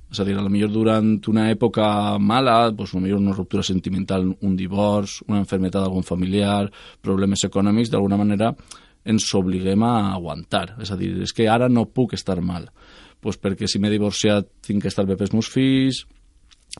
és 0.08 0.20
a 0.20 0.24
dir, 0.24 0.34
a 0.38 0.42
lo 0.42 0.48
millor 0.48 0.70
durant 0.72 1.16
una 1.28 1.48
època 1.52 2.18
mala, 2.18 2.72
pues, 2.76 2.94
a 2.94 3.00
millor 3.00 3.20
una 3.20 3.36
ruptura 3.36 3.62
sentimental, 3.62 4.24
un 4.40 4.56
divorç, 4.56 5.22
una 5.28 5.42
enfermetat 5.42 5.84
d'algun 5.84 6.06
familiar, 6.06 6.70
problemes 7.04 7.44
econòmics, 7.44 7.90
d'alguna 7.92 8.16
manera 8.16 8.54
ens 9.08 9.26
obliguem 9.34 9.82
a 9.84 10.12
aguantar. 10.14 10.76
És 10.80 10.92
a 10.92 10.96
dir, 10.96 11.14
és 11.24 11.32
que 11.32 11.48
ara 11.48 11.68
no 11.68 11.86
puc 11.92 12.14
estar 12.16 12.40
mal. 12.40 12.68
Pues 13.20 13.38
perquè 13.40 13.68
si 13.68 13.80
m'he 13.80 13.90
divorciat 13.90 14.48
tinc 14.64 14.82
que 14.82 14.92
estar 14.92 15.04
bé 15.06 15.16
pels 15.16 15.32
meus 15.34 15.48
fills, 15.50 16.04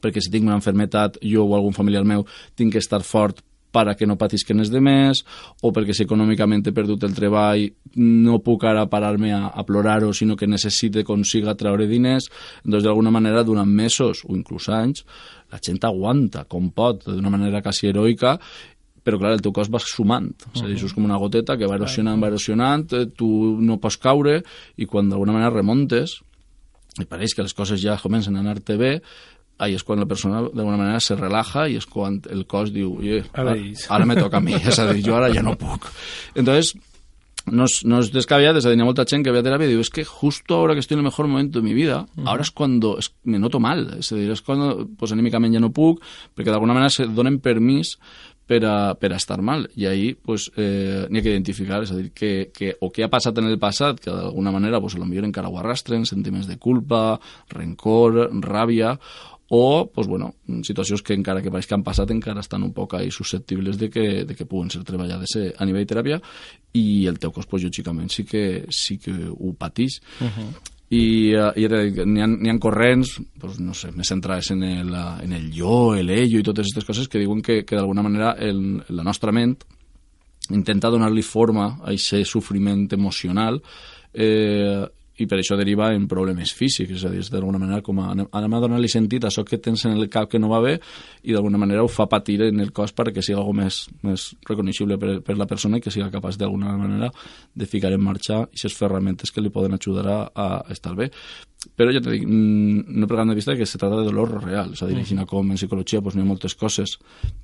perquè 0.03 0.23
si 0.23 0.31
tinc 0.31 0.47
una 0.47 0.59
enfermetat, 0.59 1.19
jo 1.25 1.45
o 1.45 1.57
algun 1.57 1.77
familiar 1.77 2.05
meu 2.05 2.27
tinc 2.57 2.73
que 2.75 2.83
estar 2.83 3.03
fort 3.03 3.43
para 3.71 3.95
que 3.97 4.07
no 4.07 4.17
patisquen 4.17 4.63
els 4.63 4.71
demés, 4.73 5.25
o 5.63 5.73
perquè 5.75 5.95
si 5.95 6.07
econòmicament 6.07 6.67
he 6.67 6.75
perdut 6.77 7.05
el 7.05 7.17
treball 7.17 7.67
no 7.99 8.39
puc 8.45 8.65
ara 8.69 8.87
parar-me 8.91 9.33
a, 9.35 9.49
a 9.49 9.65
plorar-ho, 9.67 10.13
sinó 10.15 10.37
que 10.37 10.49
necessite 10.49 11.05
consiga 11.05 11.57
treure 11.59 11.89
diners. 11.91 12.29
Doncs 12.65 12.87
d'alguna 12.87 13.13
manera, 13.15 13.45
durant 13.45 13.69
mesos 13.69 14.25
o 14.27 14.35
inclús 14.37 14.69
anys, 14.73 15.05
la 15.53 15.61
gent 15.65 15.81
aguanta 15.85 16.45
com 16.49 16.71
pot, 16.75 17.07
d'una 17.09 17.33
manera 17.33 17.63
quasi 17.65 17.89
heroica, 17.89 18.39
però 19.09 19.17
clar, 19.21 19.33
el 19.39 19.43
teu 19.45 19.55
cos 19.57 19.71
va 19.73 19.81
sumant, 19.81 20.29
uh 20.29 20.47
-huh. 20.47 20.57
és 20.57 20.63
a 20.63 20.67
dir, 20.67 20.85
és 20.85 20.93
com 20.93 21.05
una 21.05 21.17
goteta 21.17 21.57
que 21.57 21.67
va 21.67 21.77
erosionant, 21.77 22.21
va 22.21 22.29
erosionant, 22.29 22.93
eh, 22.93 23.07
tu 23.07 23.57
no 23.61 23.79
pots 23.79 23.97
caure, 23.97 24.43
i 24.77 24.85
quan 24.87 25.09
d'alguna 25.09 25.33
manera 25.33 25.51
remontes, 25.51 26.21
i 27.01 27.05
pareix 27.05 27.35
que 27.35 27.43
les 27.43 27.55
coses 27.55 27.81
ja 27.81 27.99
comencen 28.01 28.37
a 28.37 28.41
anar-te 28.41 28.77
bé, 28.77 29.03
ahí 29.59 29.75
és 29.75 29.85
quan 29.85 30.01
la 30.01 30.07
persona 30.07 30.43
d'alguna 30.47 30.79
manera 30.79 31.01
se 31.01 31.17
relaja 31.19 31.67
i 31.69 31.77
és 31.79 31.87
quan 31.87 32.21
el 32.31 32.47
cos 32.47 32.73
diu 32.75 32.97
ara, 33.33 33.57
ara 33.89 34.07
me 34.07 34.17
toca 34.19 34.39
a 34.39 34.45
mi, 34.45 34.55
és 34.71 34.79
a 34.79 34.87
dir, 34.93 35.03
jo 35.07 35.19
ara 35.19 35.33
ja 35.35 35.43
no 35.43 35.57
puc. 35.59 35.91
Entonces, 36.35 36.77
no 37.51 37.65
es, 37.65 37.85
no 37.85 37.99
es 38.01 38.13
descabellado, 38.13 38.55
desde 38.55 38.71
hay 38.71 38.77
mucha 38.77 39.05
gente 39.07 39.29
que 39.29 39.33
ve 39.33 39.39
a 39.39 39.43
terapia 39.43 39.67
y 39.67 39.71
digo, 39.71 39.81
es 39.81 39.91
que 39.91 40.05
justo 40.05 40.55
ahora 40.55 40.75
que 40.75 40.81
estoy 40.81 40.97
en 40.97 41.01
el 41.01 41.05
mejor 41.05 41.27
momento 41.29 41.61
de 41.61 41.65
mi 41.65 41.75
vida, 41.75 42.07
uh 42.17 42.23
-huh. 42.23 42.29
ahora 42.29 42.43
es 42.43 42.51
cuando 42.51 42.99
es, 42.99 43.15
me 43.25 43.39
noto 43.39 43.59
mal, 43.59 43.97
és 43.99 44.13
a 44.13 44.17
dir, 44.17 44.31
és 44.31 44.43
quan 44.43 44.89
pues, 44.97 45.13
anímicament 45.13 45.55
ja 45.55 45.61
no 45.61 45.73
puc, 45.73 46.03
perquè 46.37 46.51
d'alguna 46.51 46.75
manera 46.75 46.91
se 46.91 47.07
donen 47.07 47.41
permís 47.41 47.99
per 48.47 48.65
a, 48.65 48.95
per 48.95 49.13
a 49.13 49.17
estar 49.17 49.43
mal. 49.43 49.69
I 49.77 49.87
ahir 49.87 50.17
pues, 50.25 50.51
eh, 50.57 51.07
n'hi 51.09 51.19
ha 51.19 51.23
que 51.23 51.31
identificar, 51.31 51.83
és 51.83 51.93
a 51.93 51.97
dir, 51.97 52.13
que, 52.13 52.51
que, 52.55 52.77
o 52.81 52.91
què 52.91 53.05
ha 53.05 53.13
passat 53.13 53.37
en 53.39 53.45
el 53.45 53.59
passat, 53.59 54.01
que 54.01 54.11
d'alguna 54.11 54.51
manera 54.51 54.81
pues, 54.81 54.97
potser 54.97 55.25
encara 55.25 55.49
ho 55.49 55.59
arrastren, 55.59 56.07
sentiments 56.07 56.49
de 56.49 56.57
culpa, 56.57 57.21
rencor, 57.51 58.31
ràbia, 58.41 58.99
o 59.49 59.91
pues, 59.93 60.07
bueno, 60.07 60.35
situacions 60.63 61.03
que 61.03 61.15
encara 61.15 61.43
que 61.43 61.51
que 61.51 61.75
han 61.75 61.83
passat 61.83 62.11
encara 62.11 62.41
estan 62.41 62.63
un 62.63 62.73
poc 62.73 62.95
ahí 62.95 63.11
susceptibles 63.11 63.79
de 63.79 63.89
que, 63.89 64.25
de 64.25 64.35
que 64.35 64.47
puguen 64.47 64.71
ser 64.71 64.85
treballades 64.85 65.37
eh, 65.37 65.55
a 65.57 65.65
nivell 65.65 65.87
de 65.87 65.95
teràpia 65.95 66.21
i 66.73 67.07
el 67.07 67.19
teu 67.19 67.33
cos, 67.33 67.47
pues, 67.47 67.65
lògicament, 67.65 68.11
sí 68.11 68.25
que, 68.25 68.67
sí 68.69 68.99
que 68.99 69.13
ho 69.13 69.55
patís. 69.55 70.01
Uh 70.21 70.27
-huh 70.27 70.77
i, 70.89 71.35
uh, 71.37 71.53
i 71.57 71.67
n'hi 71.69 72.23
ha, 72.23 72.29
ha 72.29 72.61
corrents 72.61 73.19
pues, 73.39 73.59
no 73.61 73.75
sé, 73.77 73.91
més 73.93 74.09
centrades 74.09 74.51
en 74.55 74.63
el, 74.65 74.95
en 74.95 75.35
el 75.37 75.51
jo, 75.53 75.95
el 75.95 76.09
ello 76.11 76.41
i 76.41 76.47
totes 76.47 76.65
aquestes 76.65 76.87
coses 76.89 77.09
que 77.13 77.21
diuen 77.21 77.43
que, 77.45 77.65
que 77.65 77.77
d'alguna 77.77 78.05
manera 78.07 78.33
el, 78.39 78.81
la 78.89 79.05
nostra 79.05 79.33
ment 79.33 79.57
intenta 80.57 80.89
donar-li 80.89 81.23
forma 81.23 81.75
a 81.83 81.93
aquest 81.93 82.25
sofriment 82.31 82.87
emocional 82.97 83.61
eh, 84.15 84.87
i 85.19 85.27
per 85.27 85.41
això 85.41 85.57
deriva 85.59 85.91
en 85.95 86.07
problemes 86.11 86.53
físics, 86.55 86.95
és 86.99 87.05
a 87.07 87.13
dir, 87.13 87.25
d'alguna 87.33 87.61
manera 87.61 87.83
com 87.85 87.99
a, 88.03 88.11
anem 88.13 88.55
a 88.55 88.61
donar-li 88.63 88.91
sentit 88.91 89.25
a 89.25 89.33
això 89.33 89.45
que 89.47 89.59
tens 89.63 89.85
en 89.89 89.97
el 89.97 90.09
cap 90.13 90.31
que 90.31 90.39
no 90.39 90.51
va 90.53 90.61
bé 90.65 90.77
i 91.25 91.35
d'alguna 91.35 91.61
manera 91.61 91.85
ho 91.85 91.91
fa 91.91 92.09
patir 92.11 92.41
en 92.49 92.61
el 92.65 92.73
cos 92.73 92.95
perquè 92.97 93.25
sigui 93.25 93.39
algo 93.39 93.55
més, 93.57 93.85
més 94.07 94.31
reconeixible 94.49 94.99
per, 94.99 95.19
per 95.27 95.39
la 95.39 95.49
persona 95.51 95.79
i 95.79 95.85
que 95.85 95.93
siga 95.95 96.11
capaç 96.15 96.39
d'alguna 96.39 96.77
manera 96.79 97.11
de 97.55 97.67
ficar 97.67 97.93
en 97.93 98.03
marxa 98.05 98.45
aquestes 98.47 98.77
ferramentes 98.79 99.33
que 99.35 99.43
li 99.43 99.53
poden 99.55 99.75
ajudar 99.75 100.07
a, 100.09 100.23
a 100.35 100.49
estar 100.73 100.95
bé 100.99 101.11
però 101.59 101.91
ja 101.91 101.99
t'he 101.99 102.13
dit, 102.15 102.23
mm, 102.23 102.95
no 103.01 103.07
perdant 103.11 103.33
de 103.33 103.35
vista 103.35 103.57
que 103.59 103.67
se 103.67 103.79
trata 103.79 103.97
de 103.99 104.05
dolor 104.07 104.31
real, 104.45 104.73
és 104.77 104.83
a 104.83 104.87
dir, 104.87 105.01
mm. 105.01 105.27
com 105.27 105.51
en 105.51 105.59
psicologia 105.59 106.01
pues, 106.01 106.15
n'hi 106.15 106.23
ha 106.23 106.29
moltes 106.29 106.55
coses 106.55 106.99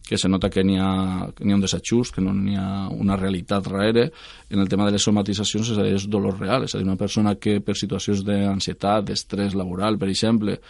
que 0.07 0.19
se 0.19 0.29
nota 0.29 0.51
que 0.51 0.63
n'hi 0.63 0.79
ha, 0.79 0.93
ha 1.27 1.55
un 1.55 1.65
desajust, 1.65 2.15
que 2.15 2.23
no 2.23 2.35
n'hi 2.35 2.55
ha 2.55 2.87
una 2.95 3.17
realitat 3.19 3.67
darrere, 3.67 4.11
en 4.51 4.63
el 4.63 4.69
tema 4.69 4.87
de 4.87 4.95
les 4.95 5.03
somatitzacions 5.03 5.73
és, 5.75 5.81
dir, 5.81 5.95
és 5.99 6.07
dolor 6.07 6.39
real, 6.39 6.69
és 6.69 6.75
a 6.75 6.79
dir, 6.79 6.87
una 6.87 7.01
persona 7.01 7.35
que 7.35 7.59
per 7.61 7.75
situacions 7.75 8.23
d'ansietat, 8.27 9.09
d'estrès 9.11 9.59
laboral, 9.59 9.99
per 9.99 10.09
exemple, 10.13 10.61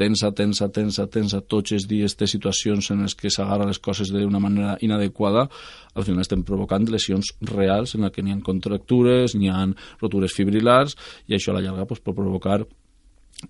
tensa, 0.00 0.32
tensa, 0.32 0.70
tensa, 0.72 1.06
tensa 1.12 1.42
tots 1.54 1.76
els 1.76 1.86
dies 1.90 2.16
té 2.16 2.28
situacions 2.30 2.90
en 2.94 3.04
les 3.04 3.14
que 3.18 3.32
s'agarra 3.32 3.68
les 3.68 3.80
coses 3.82 4.12
d'una 4.14 4.40
manera 4.42 4.76
inadequada, 4.86 5.46
al 5.94 6.06
final 6.06 6.24
estem 6.24 6.44
provocant 6.46 6.88
lesions 6.88 7.34
reals 7.52 7.94
en 7.96 8.06
les 8.06 8.14
que 8.14 8.24
n'hi 8.24 8.34
ha 8.34 8.40
contractures, 8.46 9.36
n'hi 9.36 9.52
ha 9.52 9.66
rotures 10.00 10.36
fibrilars, 10.36 10.96
i 11.28 11.36
això 11.36 11.52
a 11.52 11.58
la 11.58 11.64
llarga 11.66 11.88
pues, 11.90 12.00
pot 12.04 12.16
provocar 12.16 12.62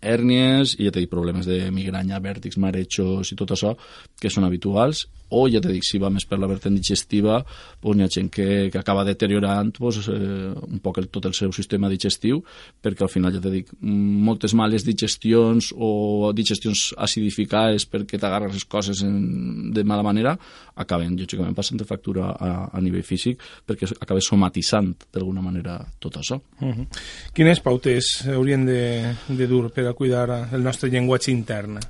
hèrnies 0.00 0.76
i 0.78 0.86
ja 0.86 0.92
t'he 0.94 1.04
dit 1.04 1.10
problemes 1.10 1.48
de 1.48 1.64
migranya, 1.74 2.20
vèrtics, 2.22 2.58
marejos 2.62 3.32
i 3.32 3.38
tot 3.38 3.56
això 3.56 3.74
que 4.20 4.30
són 4.30 4.46
habituals 4.46 5.06
o 5.30 5.46
ja 5.50 5.60
t'he 5.62 5.72
dit, 5.76 5.86
si 5.86 5.98
va 6.02 6.10
més 6.10 6.26
per 6.26 6.38
la 6.42 6.48
vertent 6.50 6.74
digestiva 6.74 7.40
doncs 7.82 8.00
hi 8.00 8.04
ha 8.04 8.10
gent 8.16 8.30
que, 8.34 8.46
que 8.72 8.78
acaba 8.80 9.04
deteriorant 9.06 9.72
doncs, 9.76 10.08
eh, 10.10 10.50
un 10.50 10.80
poc 10.82 10.98
el, 11.02 11.08
tot 11.12 11.26
el 11.30 11.34
seu 11.38 11.52
sistema 11.54 11.90
digestiu 11.90 12.42
perquè 12.82 13.06
al 13.06 13.12
final 13.12 13.34
ja 13.34 13.42
t'he 13.42 13.52
dit 13.54 13.70
moltes 13.80 14.54
males 14.58 14.86
digestions 14.86 15.72
o 15.76 16.32
digestions 16.36 16.90
acidificades 16.98 17.86
perquè 17.90 18.18
t'agarres 18.18 18.54
les 18.58 18.66
coses 18.66 19.04
en, 19.06 19.70
de 19.74 19.84
mala 19.86 20.06
manera 20.06 20.36
acaben 20.80 21.16
lògicament 21.18 21.56
passant 21.56 21.78
de 21.80 21.86
factura 21.86 22.32
a, 22.34 22.50
a 22.72 22.82
nivell 22.82 23.06
físic 23.06 23.42
perquè 23.66 23.90
acabes 24.00 24.30
somatitzant 24.30 24.92
d'alguna 25.12 25.42
manera 25.44 25.78
tot 25.98 26.16
això. 26.16 26.40
Uh 26.60 26.74
-huh. 26.74 26.86
Quines 27.34 27.60
pautes 27.60 28.26
haurien 28.26 28.64
de, 28.64 29.14
de 29.28 29.46
dur 29.46 29.69
per 29.74 29.86
a 29.88 29.94
cuidar 29.94 30.28
el 30.52 30.62
nostre 30.62 30.90
llenguatge 30.90 31.32
intern? 31.32 31.80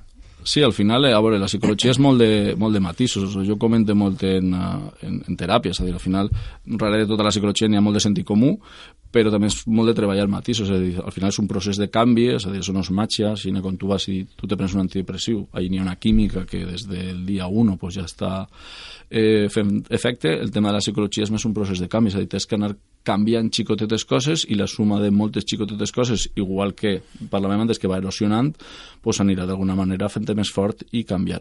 Sí, 0.42 0.62
al 0.62 0.72
final, 0.72 1.04
eh, 1.04 1.12
a 1.12 1.20
veure, 1.20 1.38
la 1.38 1.49
psicologia 1.50 1.92
és 1.92 1.99
molt 2.00 2.20
de, 2.22 2.54
molt 2.56 2.72
de 2.72 2.80
matisos. 2.80 3.34
Jo 3.44 3.58
comento 3.60 3.94
molt 3.94 4.22
en, 4.25 4.54
eh, 4.54 5.06
en, 5.06 5.18
en 5.28 5.37
teràpia, 5.37 5.75
és 5.75 5.80
a 5.82 5.84
dir, 5.84 5.92
al 5.92 6.00
final, 6.00 6.30
darrere 6.64 7.04
de 7.04 7.10
tota 7.10 7.26
la 7.26 7.32
psicologia 7.34 7.68
n'hi 7.68 7.76
ha 7.76 7.84
molt 7.84 7.99
de 7.99 8.02
sentit 8.06 8.26
comú, 8.26 8.54
però 9.12 9.32
també 9.32 9.50
és 9.50 9.58
molt 9.66 9.90
de 9.90 9.96
treballar 9.99 10.28
matisos, 10.30 10.70
és 10.70 10.75
a 10.75 10.80
dir, 10.80 10.94
al 11.02 11.12
final 11.12 11.34
és 11.34 11.40
un 11.42 11.49
procés 11.50 11.80
de 11.80 11.90
canvi, 11.92 12.28
és 12.37 12.46
a 12.46 12.52
dir, 12.54 12.62
no 12.72 12.84
és 12.84 12.92
màgia, 12.94 13.34
si 13.37 13.52
quan 13.60 13.76
tu 13.76 13.90
vas 13.90 14.06
i 14.08 14.22
tu 14.37 14.46
te 14.46 14.56
prens 14.56 14.75
un 14.75 14.84
antidepressiu, 14.84 15.49
ahí 15.52 15.68
n'hi 15.68 15.80
ha 15.80 15.82
una 15.82 15.96
química 15.96 16.46
que 16.46 16.64
des 16.64 16.87
del 16.88 17.26
dia 17.26 17.46
1 17.46 17.76
pues, 17.76 17.99
ja 17.99 18.06
està 18.06 18.46
eh, 19.10 19.49
fent 19.50 19.84
efecte, 19.90 20.38
el 20.40 20.50
tema 20.50 20.70
de 20.70 20.78
la 20.78 20.84
psicologia 20.84 21.26
és 21.26 21.34
més 21.34 21.44
un 21.44 21.54
procés 21.54 21.82
de 21.82 21.88
canvi, 21.88 22.14
és 22.14 22.16
a 22.16 22.22
dir, 22.22 22.30
tens 22.30 22.46
que 22.46 22.56
anar 22.56 22.72
canviant 23.07 23.49
xicotetes 23.52 24.04
coses 24.04 24.45
i 24.49 24.57
la 24.59 24.66
suma 24.69 25.00
de 25.00 25.11
moltes 25.11 25.47
xicotetes 25.49 25.92
coses, 25.92 26.28
igual 26.37 26.75
que 26.76 26.99
parlàvem 27.33 27.64
antes 27.64 27.80
que 27.80 27.88
va 27.88 27.99
erosionant, 28.00 28.52
pues 29.00 29.21
anirà 29.23 29.47
d'alguna 29.49 29.76
manera 29.78 30.11
fent 30.12 30.28
més 30.37 30.52
fort 30.52 30.85
i 30.92 31.04
canviar. 31.04 31.40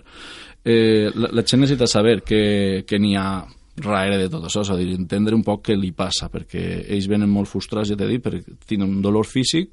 Eh, 0.63 1.11
la, 1.13 1.31
la 1.35 1.43
gent 1.43 1.63
necessita 1.63 1.87
saber 1.87 2.21
que, 2.23 2.85
que 2.87 2.99
n'hi 2.99 3.15
ha 3.19 3.43
darrere 3.79 4.17
de 4.17 4.29
tot 4.31 4.45
això, 4.47 4.63
és 4.63 4.71
a 4.71 4.77
dir, 4.79 4.93
entendre 4.95 5.35
un 5.35 5.43
poc 5.43 5.67
què 5.69 5.77
li 5.77 5.91
passa, 5.95 6.29
perquè 6.31 6.83
ells 6.87 7.07
venen 7.11 7.31
molt 7.31 7.51
frustrats, 7.51 7.91
ja 7.91 7.99
t'he 7.99 8.09
dit, 8.09 8.23
perquè 8.23 8.57
tenen 8.67 8.97
un 8.97 9.01
dolor 9.03 9.27
físic 9.27 9.71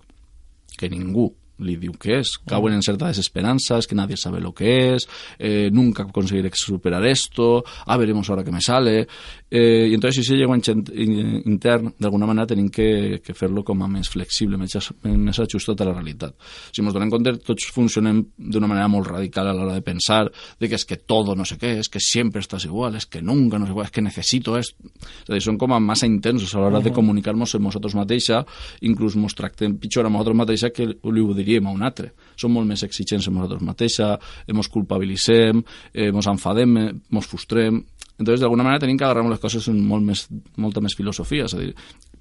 que 0.76 0.90
ningú 0.93 1.31
li 1.58 1.76
diu 1.80 1.94
que 1.98 2.20
és, 2.20 2.36
cauen 2.48 2.75
en 2.76 2.82
certa 2.84 3.08
desesperanza, 3.08 3.78
es 3.78 3.86
que 3.86 3.94
nadie 3.94 4.16
sabe 4.16 4.40
lo 4.40 4.52
que 4.52 4.94
es, 4.94 5.08
eh, 5.38 5.70
nunca 5.72 6.04
conseguiré 6.04 6.50
superar 6.54 7.04
esto, 7.06 7.64
ah, 7.86 7.96
veremos 7.96 8.28
ahora 8.28 8.44
que 8.44 8.52
me 8.52 8.60
sale, 8.60 9.06
eh, 9.50 9.88
i 9.90 9.94
entonces 9.94 10.16
si 10.16 10.20
ese 10.20 10.36
llenguatge 10.36 10.72
intern, 10.72 11.94
d'alguna 11.98 12.26
manera 12.26 12.46
tenim 12.46 12.68
que, 12.68 13.20
que 13.25 13.34
fer-lo 13.34 13.64
com 13.64 13.82
a 13.82 13.88
més 13.88 14.08
flexible, 14.08 14.58
més, 14.58 14.76
més 15.04 15.40
ajustat 15.40 15.80
a 15.80 15.88
la 15.88 15.94
realitat. 15.94 16.36
Si 16.72 16.82
ens 16.82 16.94
donem 16.94 17.10
compte, 17.12 17.36
tots 17.46 17.70
funcionem 17.72 18.22
d'una 18.36 18.68
manera 18.70 18.88
molt 18.88 19.08
radical 19.08 19.48
a 19.48 19.54
l'hora 19.56 19.76
de 19.76 19.84
pensar, 19.86 20.26
de 20.60 20.68
que 20.68 20.76
és 20.76 20.84
que 20.84 20.98
todo 20.98 21.36
no 21.36 21.46
sé 21.48 21.56
què, 21.60 21.76
és 21.80 21.90
que 21.92 22.02
sempre 22.02 22.42
estàs 22.44 22.66
igual, 22.68 22.96
és 22.96 23.06
que 23.06 23.22
nunca 23.22 23.58
no 23.58 23.68
sé 23.68 23.76
què, 23.76 23.86
és 23.86 23.94
que 23.94 24.04
necessito 24.04 24.56
esto. 24.58 24.90
És 25.25 25.30
a 25.30 25.34
dir, 25.34 25.42
són 25.44 25.58
com 25.58 25.72
a 25.72 25.80
massa 25.80 26.08
intensos 26.08 26.54
a 26.54 26.60
l'hora 26.60 26.78
uh 26.78 26.80
-huh. 26.80 26.90
de 26.90 26.92
comunicar-nos 26.92 27.54
amb 27.54 27.64
nosaltres 27.64 27.94
mateixa, 27.94 28.44
inclús 28.80 29.16
ens 29.16 29.34
tractem 29.34 29.76
pitjor 29.78 30.06
a 30.06 30.10
nosaltres 30.10 30.36
mateixa 30.36 30.70
que 30.70 30.86
li 30.86 31.20
ho 31.20 31.34
diríem 31.46 31.68
a 31.70 31.74
un 31.74 31.84
altre. 31.86 32.12
Som 32.36 32.52
molt 32.56 32.68
més 32.68 32.82
exigents 32.84 33.28
amb 33.30 33.38
nosaltres 33.38 33.64
mateixa, 33.64 34.14
ens 34.50 34.72
culpabilitzem, 34.72 35.62
ens 36.06 36.32
enfadem, 36.32 36.80
ens 36.90 37.30
frustrem... 37.30 37.84
Entonces, 38.16 38.40
d'alguna 38.40 38.64
manera, 38.64 38.80
tenim 38.80 38.96
que 38.96 39.04
agarrar 39.04 39.26
les 39.28 39.40
coses 39.42 39.66
amb 39.68 39.82
molt 39.90 40.04
més, 40.06 40.22
molta 40.56 40.80
més 40.80 40.94
filosofia. 40.96 41.44
És 41.44 41.52
a 41.52 41.58
dir, 41.60 41.74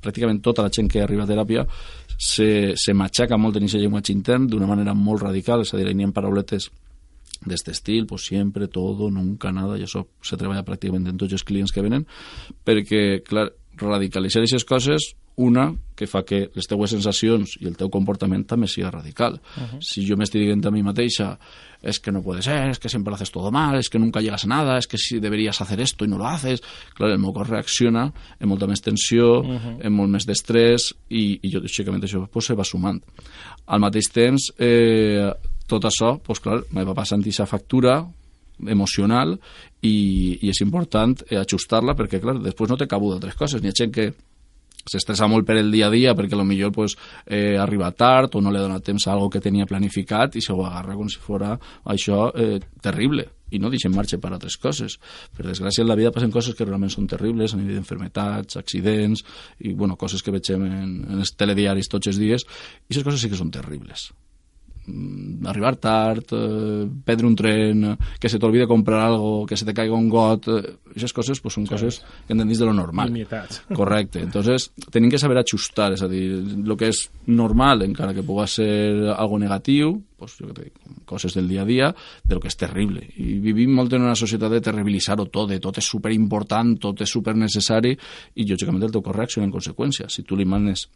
pràcticament 0.03 0.41
tota 0.44 0.65
la 0.65 0.72
gent 0.74 0.89
que 0.91 1.00
arriba 1.00 1.24
a 1.24 1.29
teràpia 1.29 1.63
se, 2.17 2.74
se 2.75 2.94
matxaca 2.94 3.39
molt 3.39 3.55
en 3.55 3.67
aquest 3.67 3.79
llenguatge 3.79 4.12
intern 4.12 4.50
d'una 4.51 4.67
manera 4.67 4.94
molt 4.94 5.24
radical, 5.24 5.63
és 5.63 5.72
a 5.74 5.79
dir, 5.79 5.88
hi 5.88 6.03
ha 6.03 6.12
parauletes 6.15 6.70
d'este 7.46 7.72
estil, 7.72 8.05
pues 8.08 8.27
siempre, 8.27 8.67
todo, 8.67 9.10
nunca, 9.12 9.51
nada, 9.55 9.77
i 9.79 9.86
això 9.86 10.05
se 10.24 10.38
treballa 10.39 10.65
pràcticament 10.67 11.08
en 11.12 11.20
tots 11.22 11.36
els 11.36 11.46
clients 11.48 11.72
que 11.72 11.84
venen, 11.86 12.05
perquè, 12.65 13.22
clar, 13.24 13.50
radicalitzar 13.79 14.44
aquestes 14.44 14.67
coses 14.67 15.13
una 15.36 15.74
que 15.96 16.08
fa 16.08 16.24
que 16.27 16.50
les 16.56 16.68
teues 16.68 16.92
sensacions 16.92 17.56
i 17.62 17.68
el 17.70 17.75
teu 17.80 17.89
comportament 17.92 18.44
també 18.48 18.68
sigui 18.68 18.89
radical. 18.89 19.39
Uh 19.56 19.63
-huh. 19.63 19.80
Si 19.82 20.06
jo 20.08 20.18
m'estic 20.18 20.42
dient 20.42 20.65
a 20.65 20.72
mi 20.72 20.84
mateixa 20.84 21.38
es 21.82 22.00
que 22.00 22.12
no 22.12 22.22
puede 22.22 22.42
ser, 22.42 22.70
es 22.70 22.80
que 22.80 22.89
siempre 22.89 23.12
lo 23.12 23.15
haces 23.15 23.32
todo 23.32 23.51
mal, 23.51 23.77
es 23.77 23.89
que 23.89 24.00
nunca 24.00 24.20
llegas 24.20 24.44
a 24.46 24.48
nada, 24.48 24.77
es 24.77 24.88
que 24.88 24.98
si 24.98 25.20
deberías 25.20 25.62
hacer 25.62 25.80
esto 25.80 26.04
y 26.04 26.08
no 26.08 26.18
lo 26.18 26.27
haces, 26.27 26.62
clar, 26.96 27.12
el 27.12 27.20
meu 27.20 27.32
cos 27.32 27.48
reacciona 27.48 28.12
amb 28.39 28.50
molta 28.50 28.68
més 28.68 28.82
tensió, 28.82 29.42
uh 29.42 29.46
-huh. 29.46 29.86
amb 29.86 29.96
molt 29.96 30.10
més 30.10 30.25
d'estrès 30.25 30.94
i, 31.10 31.39
i 31.42 31.51
jo, 31.51 31.60
lògicament, 31.60 32.04
això 32.04 32.27
pues, 32.27 32.46
se 32.46 32.56
va 32.56 32.63
sumant. 32.63 33.01
Al 33.68 33.80
mateix 33.80 34.12
temps, 34.12 34.51
eh, 34.58 35.32
tot 35.68 35.84
això, 35.84 36.20
pues, 36.20 36.39
clar, 36.39 36.63
me 36.72 36.84
va 36.84 36.94
passant 36.94 37.22
aquesta 37.22 37.46
factura 37.46 38.06
emocional 38.68 39.39
i, 39.82 40.39
i 40.42 40.50
és 40.50 40.62
important 40.62 41.22
eh, 41.30 41.38
ajustar-la 41.38 41.94
perquè, 41.94 42.20
clar, 42.20 42.39
després 42.42 42.70
no 42.70 42.77
té 42.77 42.88
cabuda 42.88 43.15
altres 43.15 43.36
coses. 43.36 43.62
N'hi 43.62 43.70
ha 43.70 43.77
gent 43.77 43.92
que 43.92 44.13
s'estressa 44.86 45.27
molt 45.27 45.48
per 45.48 45.58
el 45.60 45.72
dia 45.74 45.88
a 45.88 45.94
dia 45.94 46.13
perquè 46.15 46.38
millor 46.46 46.72
pues, 46.72 46.96
eh, 47.25 47.58
arriba 47.58 47.92
tard 47.92 48.36
o 48.36 48.42
no 48.42 48.51
li 48.51 48.60
dona 48.60 48.80
temps 48.80 49.08
a 49.08 49.13
algo 49.13 49.30
que 49.30 49.42
tenia 49.42 49.65
planificat 49.65 50.36
i 50.36 50.42
se 50.42 50.54
ho 50.54 50.65
agarra 50.65 50.96
com 50.96 51.10
si 51.10 51.20
fora 51.20 51.58
això 51.86 52.30
eh, 52.36 52.60
terrible 52.82 53.27
i 53.51 53.60
no 53.60 53.70
deixen 53.70 53.94
marxa 53.94 54.18
per 54.18 54.34
altres 54.34 54.58
coses. 54.58 54.98
Per 55.36 55.46
desgràcia, 55.46 55.84
en 55.84 55.89
la 55.89 55.96
vida 55.96 56.12
passen 56.12 56.34
coses 56.34 56.58
que 56.58 56.65
realment 56.65 56.92
són 56.92 57.08
terribles, 57.08 57.54
a 57.54 57.62
nivell 57.62 57.80
d'enfermetats, 57.80 58.58
accidents, 58.58 59.24
i 59.62 59.74
bueno, 59.74 59.96
coses 60.01 60.25
que 60.25 60.34
veiem 60.34 60.65
en, 60.65 60.94
en 61.06 61.24
els 61.24 61.36
telediaris 61.38 61.92
tots 61.92 62.12
els 62.12 62.22
dies, 62.22 62.46
i 62.46 62.89
aquestes 62.89 63.06
coses 63.06 63.22
sí 63.22 63.32
que 63.32 63.39
són 63.39 63.54
terribles. 63.54 64.10
Mm, 64.88 65.48
arribar 65.48 65.75
tard, 65.77 66.25
eh, 66.32 66.88
perdre 67.04 67.25
un 67.25 67.36
tren, 67.36 67.98
que 68.20 68.30
se 68.30 68.38
t'olvide 68.38 68.68
comprar 68.68 69.01
algo, 69.01 69.46
que 69.46 69.58
se 69.58 69.65
te 69.65 69.74
caiga 69.74 69.96
un 69.96 70.10
got, 70.10 70.48
eh, 70.48 70.77
aquestes 70.92 71.13
coses 71.13 71.42
pues, 71.42 71.56
són 71.58 71.65
sí. 71.65 71.74
coses 71.74 72.01
que 72.27 72.34
hem 72.34 72.44
de 72.46 72.65
lo 72.65 72.74
normal. 72.74 73.10
Limitats. 73.10 73.63
Correcte. 73.80 74.20
Entonces, 74.22 74.72
tenim 74.92 75.10
que 75.10 75.18
saber 75.18 75.38
ajustar, 75.38 75.94
és 75.94 76.04
a 76.06 76.08
dir, 76.08 76.27
el 76.38 76.77
que 76.77 76.89
és 76.94 77.10
normal, 77.25 77.82
encara 77.82 78.13
que 78.13 78.24
pugui 78.24 78.46
ser 78.48 79.10
algo 79.15 79.39
negatiu, 79.39 80.04
pues, 80.18 80.38
jo 80.38 80.51
que 80.51 80.68
dic, 80.68 80.77
coses 81.06 81.34
del 81.34 81.48
dia 81.48 81.63
a 81.63 81.65
dia, 81.65 81.89
de 82.24 82.36
lo 82.36 82.42
que 82.42 82.48
és 82.48 82.58
terrible. 82.58 83.01
I 83.18 83.39
vivim 83.42 83.74
molt 83.74 83.94
en 83.94 84.06
una 84.06 84.15
societat 84.15 84.51
de 84.51 84.62
terribilitzar-ho 84.62 85.25
tot, 85.25 85.50
de 85.50 85.60
tot 85.60 85.82
és 85.82 85.89
superimportant, 85.89 86.77
tot 86.77 87.01
és 87.01 87.10
supernecessari, 87.10 87.96
i 88.36 88.46
lògicament 88.46 88.86
el 88.86 88.94
teu 88.94 89.01
cos 89.01 89.18
reacciona 89.18 89.50
en 89.50 89.56
conseqüència. 89.56 90.10
Si 90.10 90.24
tu 90.24 90.38
li 90.38 90.46
manes 90.46 90.88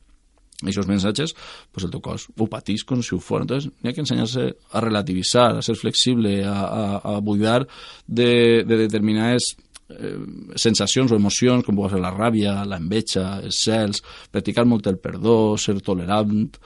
aquests 0.63 0.89
missatges, 0.89 1.35
pues 1.71 1.85
el 1.87 1.93
teu 1.93 2.01
cos 2.03 2.27
ho 2.35 2.49
patís 2.51 2.83
com 2.87 3.03
si 3.05 3.15
ho 3.15 3.21
fos. 3.23 3.45
Entonces, 3.45 3.71
n'hi 3.79 3.91
ha 3.91 3.95
que 3.95 4.03
ensenyar-se 4.03 4.49
a 4.75 4.83
relativitzar, 4.83 5.53
a 5.55 5.63
ser 5.65 5.77
flexible, 5.79 6.43
a, 6.43 6.59
a, 6.65 6.83
a 7.15 7.17
buidar 7.23 7.63
de, 8.07 8.65
de 8.67 8.81
determinades 8.83 9.53
eh, 9.89 10.17
sensacions 10.55 11.11
o 11.11 11.19
emocions, 11.19 11.65
com 11.65 11.79
pot 11.79 11.93
ser 11.93 12.03
la 12.03 12.13
ràbia, 12.15 12.59
l'enveja, 12.67 13.39
els 13.45 13.63
cels, 13.63 14.03
practicar 14.33 14.67
molt 14.67 14.91
el 14.91 14.99
perdó, 15.01 15.55
ser 15.57 15.79
tolerant, 15.85 16.59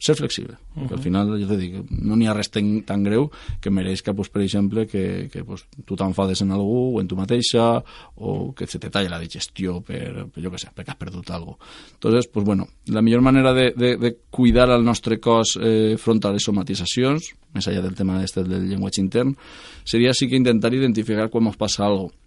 ser 0.00 0.16
flexible, 0.16 0.56
uh 0.74 0.82
-huh. 0.82 0.92
al 0.92 0.98
final, 0.98 1.38
ja 1.38 1.46
t'he 1.46 1.56
dit, 1.56 1.74
no 1.90 2.16
n'hi 2.16 2.26
ha 2.26 2.32
res 2.32 2.50
tan, 2.50 2.82
tan 2.82 3.04
greu 3.04 3.30
que 3.60 3.70
mereix 3.70 4.02
que, 4.02 4.14
pues, 4.14 4.30
per 4.30 4.42
exemple, 4.42 4.86
que, 4.86 5.28
que 5.30 5.44
pues, 5.44 5.66
tu 5.84 5.94
t'enfades 5.94 6.40
en 6.40 6.52
algú 6.52 6.96
o 6.96 7.00
en 7.00 7.06
tu 7.06 7.16
mateixa 7.16 7.84
o 8.16 8.54
que 8.54 8.66
se 8.66 8.78
te 8.78 8.88
talla 8.88 9.10
la 9.10 9.18
digestió 9.18 9.82
per, 9.82 10.26
per 10.32 10.42
jo 10.42 10.50
què 10.50 10.58
sé, 10.58 10.68
perquè 10.74 10.90
has 10.90 10.96
perdut 10.96 11.30
alguna 11.30 11.58
cosa. 11.58 11.70
Entonces, 11.92 12.26
pues, 12.32 12.44
bueno, 12.46 12.66
la 12.86 13.02
millor 13.02 13.20
manera 13.20 13.52
de, 13.52 13.72
de, 13.76 13.96
de 13.98 14.16
cuidar 14.30 14.70
el 14.70 14.82
nostre 14.82 15.20
cos 15.20 15.58
eh, 15.60 15.96
front 15.98 16.24
a 16.24 16.32
les 16.32 16.42
somatitzacions, 16.42 17.34
més 17.52 17.68
allà 17.68 17.82
del 17.82 17.94
tema 17.94 18.22
este 18.24 18.42
del 18.42 18.68
llenguatge 18.68 19.00
intern, 19.00 19.36
seria 19.84 20.14
sí 20.14 20.28
que 20.28 20.36
intentar 20.36 20.72
identificar 20.72 21.28
quan 21.28 21.46
ens 21.46 21.56
passa 21.56 21.84
alguna 21.84 22.08
cosa 22.08 22.19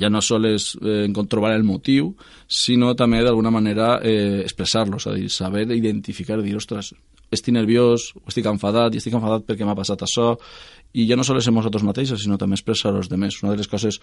ja 0.00 0.10
no 0.10 0.22
sols 0.24 0.74
eh, 0.80 1.08
trobar 1.28 1.54
el 1.54 1.64
motiu, 1.64 2.14
sinó 2.48 2.94
també 2.94 3.22
d'alguna 3.24 3.50
manera 3.50 3.98
eh, 4.02 4.42
expressar-lo, 4.42 4.96
és 4.96 5.06
a 5.06 5.16
dir, 5.16 5.28
saber 5.30 5.66
identificar, 5.76 6.40
dir, 6.42 6.56
ostres, 6.56 6.92
estic 7.34 7.54
nerviós, 7.54 8.12
o 8.20 8.30
estic 8.30 8.46
enfadat, 8.46 8.94
i 8.94 9.02
estic 9.02 9.14
enfadat 9.16 9.44
perquè 9.48 9.66
m'ha 9.66 9.76
passat 9.76 10.04
això, 10.06 10.34
i 10.94 11.08
ja 11.08 11.16
no 11.18 11.24
sols 11.26 11.42
som 11.42 11.56
nosaltres 11.58 11.82
mateixos, 11.82 12.20
sinó 12.22 12.36
també 12.38 12.54
expressar 12.54 12.92
als 12.94 13.08
demés. 13.10 13.40
Una 13.42 13.50
de 13.52 13.58
les 13.58 13.68
coses 13.70 13.98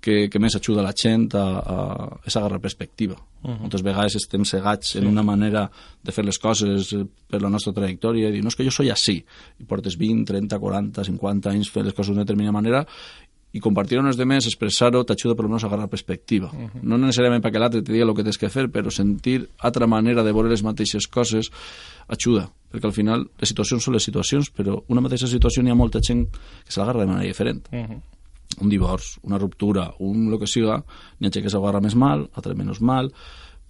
que, 0.00 0.28
que 0.30 0.38
més 0.42 0.54
ajuda 0.54 0.84
la 0.84 0.92
gent 0.94 1.26
a, 1.34 1.42
a, 1.58 2.06
és 2.22 2.36
agarrar 2.38 2.60
perspectiva. 2.62 3.16
Uh 3.42 3.50
-huh. 3.50 3.58
Moltes 3.64 3.82
vegades 3.82 4.14
estem 4.14 4.44
cegats 4.44 4.92
sí. 4.92 4.98
en 4.98 5.08
una 5.08 5.24
manera 5.24 5.68
de 6.02 6.12
fer 6.12 6.24
les 6.24 6.38
coses 6.38 6.94
per 7.28 7.42
la 7.42 7.50
nostra 7.50 7.72
trajectòria, 7.72 8.28
i 8.28 8.32
dir, 8.32 8.42
no, 8.42 8.48
és 8.48 8.56
que 8.56 8.64
jo 8.64 8.70
soy 8.70 8.90
així, 8.90 9.24
i 9.58 9.64
portes 9.64 9.98
20, 9.98 10.24
30, 10.24 10.58
40, 10.58 11.04
50 11.04 11.50
anys 11.50 11.70
fent 11.70 11.84
les 11.84 11.94
coses 11.94 12.14
d'una 12.14 12.24
determinada 12.24 12.52
manera, 12.52 12.86
i 13.56 13.60
compartir 13.64 13.96
amb 14.00 14.10
els 14.10 14.18
demés, 14.20 14.46
expressar-ho, 14.48 15.00
t'ajuda 15.08 15.36
per 15.36 15.46
almenys 15.46 15.64
a 15.64 15.70
agarrar 15.70 15.88
perspectiva. 15.88 16.50
Uh 16.52 16.66
-huh. 16.66 16.82
No 16.82 16.98
necessàriament 16.98 17.42
perquè 17.42 17.58
l'altre 17.58 17.82
te 17.82 17.92
digui 17.92 18.02
el 18.02 18.14
que 18.14 18.24
tens 18.24 18.38
que 18.38 18.48
fer, 18.48 18.68
però 18.68 18.90
sentir 18.90 19.48
altra 19.58 19.86
manera 19.86 20.22
de 20.22 20.32
veure 20.32 20.48
les 20.48 20.62
mateixes 20.62 21.06
coses 21.06 21.50
ajuda, 22.08 22.50
perquè 22.72 22.84
al 22.84 22.92
final 22.92 23.26
les 23.38 23.48
situacions 23.48 23.82
són 23.82 23.94
les 23.94 24.04
situacions, 24.04 24.52
però 24.52 24.82
una 24.88 25.00
mateixa 25.00 25.26
situació 25.26 25.62
hi 25.62 25.70
ha 25.70 25.74
molta 25.74 26.00
gent 26.00 26.26
que 26.30 26.72
se 26.72 26.80
l'agarra 26.80 27.00
de 27.00 27.06
manera 27.06 27.26
diferent. 27.26 27.68
Uh 27.72 27.78
-huh. 27.78 28.00
Un 28.60 28.68
divorç, 28.68 29.18
una 29.22 29.38
ruptura, 29.38 29.92
un 29.98 30.32
el 30.32 30.38
que 30.38 30.46
siga, 30.46 30.84
n'hi 31.18 31.26
ha 31.26 31.30
gent 31.30 31.44
que 31.44 31.50
s'agarra 31.50 31.80
més 31.80 31.94
mal, 31.94 32.28
altre 32.34 32.54
menys 32.54 32.80
mal, 32.80 33.12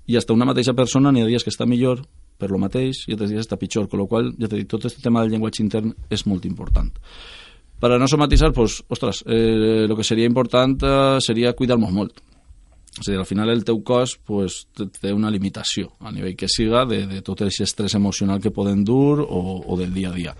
i 0.06 0.16
hasta 0.16 0.32
una 0.32 0.44
mateixa 0.44 0.74
persona 0.74 1.12
n'hi 1.12 1.22
ha 1.22 1.26
dies 1.26 1.44
que 1.44 1.50
està 1.50 1.66
millor 1.66 2.02
per 2.38 2.50
lo 2.50 2.58
mateix 2.58 3.08
i 3.08 3.12
altres 3.12 3.30
dies 3.30 3.46
està 3.46 3.56
pitjor, 3.56 3.84
amb 3.84 3.94
la 3.94 4.06
qual 4.06 4.34
ja 4.38 4.48
t'he 4.48 4.56
dit, 4.56 4.68
tot 4.68 4.84
aquest 4.84 5.02
tema 5.02 5.20
del 5.20 5.30
llenguatge 5.30 5.62
intern 5.62 5.94
és 6.10 6.26
molt 6.26 6.44
important. 6.44 6.92
Para 7.80 7.98
no 7.98 8.08
somatizar, 8.08 8.52
pues, 8.52 8.82
ostras, 8.88 9.22
eh, 9.26 9.86
que 9.88 10.04
seria 10.04 10.24
important 10.24 10.82
eh, 10.82 11.18
seria 11.20 11.52
cuidar-nos 11.52 11.92
molt. 11.92 12.22
És 12.96 13.08
a 13.08 13.12
dir, 13.12 13.18
al 13.20 13.28
final 13.28 13.50
el 13.52 13.64
teu 13.68 13.82
cos 13.84 14.14
pues, 14.24 14.62
té 14.72 15.12
una 15.12 15.30
limitació 15.30 15.90
a 16.00 16.12
nivell 16.12 16.36
que 16.36 16.48
siga 16.48 16.86
de, 16.88 17.02
de 17.06 17.20
tot 17.20 17.42
aquest 17.44 17.66
estrès 17.66 17.94
emocional 17.98 18.40
que 18.40 18.54
poden 18.54 18.84
dur 18.88 19.20
o, 19.20 19.60
o 19.60 19.76
del 19.76 19.92
dia 19.92 20.08
a 20.08 20.16
dia. 20.16 20.32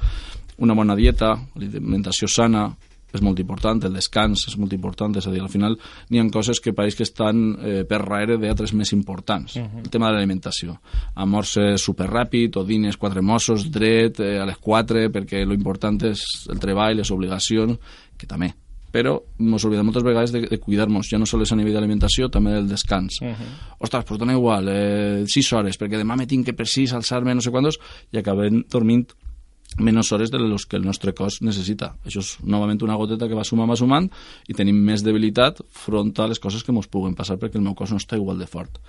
Una 0.64 0.72
bona 0.72 0.96
dieta, 0.96 1.34
alimentació 1.54 2.28
sana, 2.32 2.70
és 3.16 3.24
molt 3.24 3.40
important, 3.42 3.82
el 3.86 3.96
descans 3.96 4.46
és 4.50 4.56
molt 4.60 4.74
important, 4.76 5.16
és 5.16 5.26
a 5.26 5.32
dir, 5.32 5.42
al 5.42 5.52
final 5.52 5.78
n'hi 6.10 6.20
ha 6.20 6.26
coses 6.32 6.60
que 6.62 6.74
pareix 6.76 6.96
que 6.98 7.06
estan 7.06 7.46
eh, 7.56 7.82
per 7.88 8.02
darrere 8.04 8.38
d'altres 8.42 8.74
més 8.74 8.92
importants. 8.92 9.56
Uh 9.56 9.62
-huh. 9.62 9.84
El 9.84 9.90
tema 9.90 10.08
de 10.08 10.14
l'alimentació. 10.14 10.78
Amorse 11.14 11.76
superràpid 11.76 12.56
o 12.56 12.64
dines 12.64 12.96
quatre 12.96 13.22
mossos, 13.22 13.70
dret, 13.70 14.20
eh, 14.20 14.38
a 14.38 14.46
les 14.46 14.58
quatre, 14.58 15.10
perquè 15.10 15.44
lo 15.44 15.54
important 15.54 16.02
és 16.04 16.22
el 16.48 16.58
treball, 16.58 16.96
les 16.96 17.10
obligacions, 17.10 17.78
que 18.16 18.26
també 18.26 18.54
però 18.96 19.18
ens 19.38 19.64
oblidem 19.64 19.84
moltes 19.84 20.04
vegades 20.06 20.32
de, 20.32 20.46
de 20.48 20.58
cuidar-nos, 20.58 21.10
ja 21.10 21.18
no 21.18 21.26
sols 21.26 21.52
a 21.52 21.56
nivell 21.56 21.74
d'alimentació, 21.74 22.30
també 22.32 22.52
del 22.52 22.68
descans. 22.68 23.20
Uh 23.20 23.28
-huh. 23.28 23.50
Ostres, 23.78 24.04
pues 24.04 24.18
dona 24.18 24.32
igual, 24.32 24.68
eh, 24.68 25.24
6 25.26 25.52
hores, 25.52 25.78
perquè 25.78 25.98
demà 25.98 26.16
me 26.16 26.26
tinc 26.26 26.46
que 26.46 26.64
6 26.64 26.94
alçar-me 26.94 27.34
no 27.34 27.40
sé 27.40 27.50
quantos, 27.50 27.78
i 28.12 28.18
acabem 28.18 28.64
dormint 28.70 29.12
menys 29.78 30.12
hores 30.12 30.30
de 30.30 30.38
los 30.38 30.66
que 30.66 30.76
el 30.76 30.84
nostre 30.84 31.12
cos 31.14 31.40
necessita. 31.42 31.92
Això 32.06 32.22
és 32.22 32.32
novament 32.42 32.80
una 32.86 32.96
goteta 32.96 33.28
que 33.28 33.36
va 33.36 33.44
sumant, 33.44 33.68
va 33.68 33.76
sumant 33.76 34.08
i 34.48 34.56
tenim 34.56 34.78
més 34.78 35.04
debilitat 35.04 35.60
front 35.68 36.14
a 36.18 36.28
les 36.30 36.40
coses 36.40 36.64
que 36.64 36.72
ens 36.72 36.88
puguen 36.88 37.14
passar 37.14 37.36
perquè 37.36 37.60
el 37.60 37.66
meu 37.66 37.74
cos 37.74 37.92
no 37.92 38.00
està 38.00 38.16
igual 38.16 38.38
de 38.38 38.48
fort. 38.48 38.80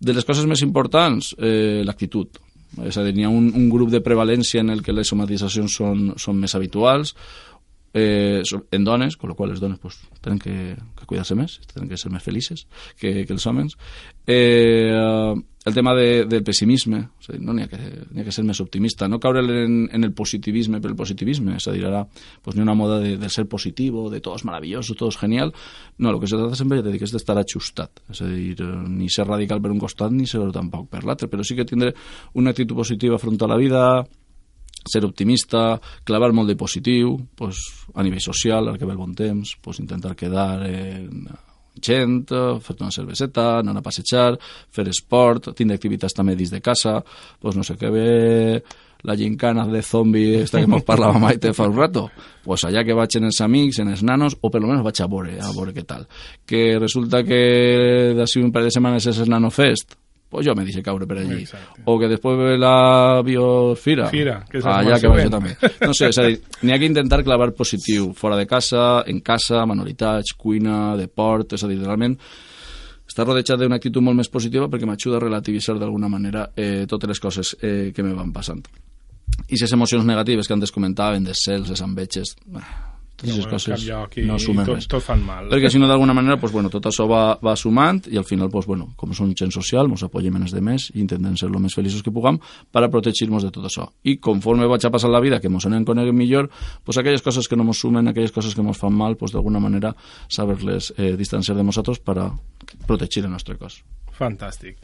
De 0.00 0.14
les 0.14 0.24
coses 0.24 0.46
més 0.46 0.62
importants, 0.62 1.34
eh, 1.38 1.82
l'actitud. 1.84 2.40
És 2.82 2.96
a 2.98 3.04
dir, 3.06 3.14
hi 3.18 3.26
ha 3.26 3.30
un, 3.30 3.52
un 3.54 3.68
grup 3.70 3.90
de 3.92 4.02
prevalència 4.02 4.64
en 4.64 4.72
el 4.74 4.82
que 4.82 4.92
les 4.92 5.06
somatitzacions 5.06 5.76
són, 5.78 6.08
són 6.18 6.40
més 6.40 6.54
habituals, 6.58 7.14
eh, 7.94 8.42
en 8.70 8.84
dones, 8.84 9.16
con 9.16 9.28
lo 9.28 9.36
qual 9.36 9.50
les 9.50 9.60
dones 9.60 9.78
pues, 9.78 10.00
tenen 10.20 10.38
que, 10.38 10.76
que 10.98 11.06
cuidar-se 11.06 11.36
més, 11.38 11.60
tenen 11.72 11.88
que 11.88 11.96
ser 11.96 12.10
més 12.12 12.22
felices 12.22 12.66
que, 12.98 13.22
que 13.24 13.32
els 13.32 13.46
homes. 13.46 13.78
Eh, 14.26 14.90
el 15.64 15.72
tema 15.72 15.94
de, 15.94 16.26
del 16.28 16.42
pessimisme, 16.44 16.98
és 17.22 17.30
a 17.30 17.36
dir, 17.36 17.40
no 17.40 17.54
n'hi 17.54 17.64
ha, 17.64 17.68
que, 17.70 17.78
ha 17.78 18.24
que 18.26 18.34
ser 18.34 18.42
més 18.44 18.60
optimista, 18.60 19.06
no 19.08 19.20
caure 19.22 19.40
en, 19.40 19.78
en 19.86 20.04
el 20.04 20.12
positivisme 20.12 20.80
el 20.82 20.96
positivisme, 20.98 21.54
és 21.56 21.68
a 21.70 21.72
dir, 21.72 21.86
ara 21.88 22.02
pues, 22.42 22.58
ha 22.58 22.66
una 22.66 22.74
moda 22.76 22.98
de, 23.00 23.14
de 23.16 23.30
ser 23.32 23.46
positivo, 23.48 24.08
de 24.12 24.20
tot 24.20 24.42
és 24.42 24.44
maravilloso, 24.44 24.98
tot 24.98 25.14
és 25.14 25.20
genial, 25.22 25.54
no, 25.96 26.10
el 26.10 26.20
que 26.20 26.28
se 26.28 26.36
trata 26.36 26.58
sempre, 26.58 26.82
ja 26.82 26.84
t'he 26.84 26.96
dit, 26.98 27.06
és 27.06 27.14
d'estar 27.14 27.38
ajustat, 27.40 28.02
és 28.10 28.20
a 28.20 28.28
dir, 28.28 28.58
ni 28.90 29.08
ser 29.08 29.28
radical 29.30 29.62
per 29.62 29.72
un 29.72 29.80
costat 29.80 30.12
ni 30.12 30.26
ser 30.28 30.42
tampoc 30.52 30.90
per 30.92 31.06
l'altre, 31.06 31.30
però 31.32 31.46
sí 31.46 31.56
que 31.56 31.64
tindre 31.64 31.94
una 32.34 32.52
actitud 32.52 32.76
positiva 32.76 33.22
front 33.22 33.40
a 33.40 33.54
la 33.54 33.60
vida, 33.60 33.86
ser 34.84 35.04
optimista, 35.06 35.80
clavar 36.04 36.32
molt 36.32 36.50
de 36.50 36.56
positiu, 36.56 37.16
pues, 37.34 37.60
a 37.94 38.02
nivell 38.02 38.20
social, 38.20 38.68
al 38.68 38.78
que 38.78 38.86
ve 38.86 38.92
el 38.92 39.00
bon 39.00 39.14
temps, 39.14 39.56
pues, 39.60 39.80
intentar 39.80 40.14
quedar 40.16 40.64
en 40.66 41.28
gent, 41.80 42.30
fer-te 42.62 42.84
una 42.84 42.92
cerveseta, 42.92 43.58
anar 43.58 43.78
a 43.78 43.82
passejar, 43.82 44.38
fer 44.70 44.88
esport, 44.88 45.50
tindre 45.56 45.78
activitats 45.78 46.14
també 46.14 46.36
dins 46.38 46.52
de 46.54 46.60
casa, 46.62 47.00
pues 47.40 47.56
no 47.56 47.64
sé 47.66 47.74
què 47.80 47.90
ve 47.90 48.62
la 49.04 49.16
gincana 49.16 49.66
de 49.68 49.82
zombi 49.82 50.24
esta 50.38 50.62
que 50.62 50.70
ens 50.70 50.84
parlava 50.86 51.18
mai 51.20 51.36
te 51.36 51.52
fa 51.52 51.66
un 51.68 51.76
rato, 51.76 52.06
pues 52.44 52.64
allà 52.64 52.84
que 52.86 52.96
vaig 52.96 53.18
en 53.18 53.28
els 53.28 53.40
amics, 53.44 53.82
en 53.82 53.90
els 53.92 54.02
nanos, 54.02 54.38
o 54.40 54.50
per 54.50 54.62
lo 54.62 54.70
menos 54.70 54.84
vaig 54.86 55.02
a 55.02 55.10
veure, 55.10 55.36
a 55.42 55.50
veure 55.52 55.74
què 55.76 55.84
tal. 55.84 56.06
Que 56.46 56.78
resulta 56.78 57.20
que 57.26 58.14
d'ací 58.16 58.40
un 58.40 58.52
parell 58.52 58.70
de 58.70 58.78
setmanes 58.78 59.10
és 59.12 59.20
el 59.20 59.28
Nanofest, 59.28 59.98
pues 60.34 60.48
jo 60.48 60.54
me 60.58 60.64
deixé 60.66 60.82
caure 60.82 61.06
per 61.06 61.20
allí. 61.20 61.44
Exacte. 61.44 61.84
O 61.86 61.94
que 62.00 62.08
després 62.10 62.38
ve 62.40 62.56
la 62.58 63.22
biofira. 63.22 64.08
Fira, 64.10 64.40
que 64.50 64.58
és 64.58 64.66
allà 64.66 64.98
que 64.98 65.12
vaig 65.12 65.30
també. 65.30 65.52
No 65.84 65.94
sé, 65.94 66.08
és 66.10 66.18
a 66.18 66.24
dir, 66.26 66.40
n'hi 66.64 66.74
ha 66.74 66.78
que 66.82 66.88
intentar 66.90 67.20
clavar 67.22 67.52
positiu, 67.54 68.10
fora 68.18 68.38
de 68.40 68.48
casa, 68.50 69.04
en 69.06 69.20
casa, 69.22 69.62
manualitats, 69.70 70.34
cuina, 70.34 70.96
deport, 70.98 71.54
és 71.54 71.62
a 71.62 71.70
dir, 71.70 71.78
realment 71.84 72.18
està 73.06 73.22
rodejat 73.22 73.60
d'una 73.60 73.78
actitud 73.78 74.02
molt 74.02 74.18
més 74.18 74.32
positiva 74.32 74.66
perquè 74.72 74.88
m'ajuda 74.88 75.20
a 75.20 75.22
relativitzar 75.22 75.76
d'alguna 75.78 76.08
manera 76.10 76.48
eh, 76.56 76.82
totes 76.90 77.12
les 77.12 77.22
coses 77.22 77.54
eh, 77.60 77.92
que 77.94 78.02
me 78.02 78.16
van 78.16 78.32
passant. 78.34 78.64
I 79.46 79.60
les 79.60 79.76
emocions 79.76 80.02
negatives 80.08 80.48
que 80.48 80.56
antes 80.56 80.74
comentaven, 80.74 81.22
de 81.22 81.36
cels, 81.38 81.70
les 81.70 81.84
enveges, 81.84 82.34
eh, 82.50 82.66
totes 83.16 83.38
no, 83.38 83.50
coses 83.50 83.84
no 84.26 84.38
sumen 84.42 84.66
tot, 84.66 84.74
res. 84.78 84.88
Tot 84.90 85.04
fan 85.04 85.22
mal. 85.24 85.46
Perquè 85.52 85.70
si 85.70 85.78
no, 85.78 85.88
d'alguna 85.90 86.14
manera, 86.16 86.36
pues, 86.40 86.52
bueno, 86.52 86.70
tot 86.72 86.88
això 86.90 87.06
va, 87.10 87.22
va 87.44 87.54
sumant 87.56 88.02
i 88.10 88.18
al 88.18 88.26
final, 88.26 88.50
pues, 88.50 88.66
bueno, 88.66 88.90
com 88.98 89.14
som 89.14 89.30
gent 89.38 89.54
social, 89.54 89.90
ens 89.90 90.04
apoyem 90.06 90.34
en 90.38 90.46
els 90.48 90.54
demés 90.54 90.88
i 90.94 91.00
intentem 91.02 91.36
ser 91.38 91.48
el 91.50 91.58
més 91.62 91.76
feliços 91.76 92.02
que 92.02 92.12
puguem 92.14 92.40
per 92.74 92.84
a 92.84 92.90
protegir-nos 92.90 93.46
de 93.46 93.52
tot 93.54 93.68
això. 93.70 93.88
I 94.02 94.16
conforme 94.18 94.68
vaig 94.70 94.86
a 94.86 94.92
passar 94.94 95.12
la 95.12 95.22
vida, 95.24 95.40
que 95.40 95.50
ens 95.52 95.66
anem 95.70 95.86
coneguen 95.86 96.16
millor, 96.18 96.50
pues, 96.84 96.98
aquelles 96.98 97.22
coses 97.22 97.48
que 97.48 97.56
no 97.56 97.66
ens 97.68 97.82
sumen, 97.84 98.10
aquelles 98.10 98.34
coses 98.34 98.54
que 98.54 98.64
ens 98.64 98.80
fan 98.80 98.94
mal, 98.94 99.16
pues, 99.16 99.32
d'alguna 99.32 99.62
manera 99.62 99.94
saber-les 100.28 100.92
eh, 100.96 101.14
distanciar 101.16 101.56
de 101.56 101.64
nosaltres 101.64 102.02
per 102.02 102.18
a 102.18 102.30
protegir 102.86 103.24
el 103.24 103.30
nostre 103.30 103.56
cos. 103.60 103.82
Fantàstic. 104.14 104.78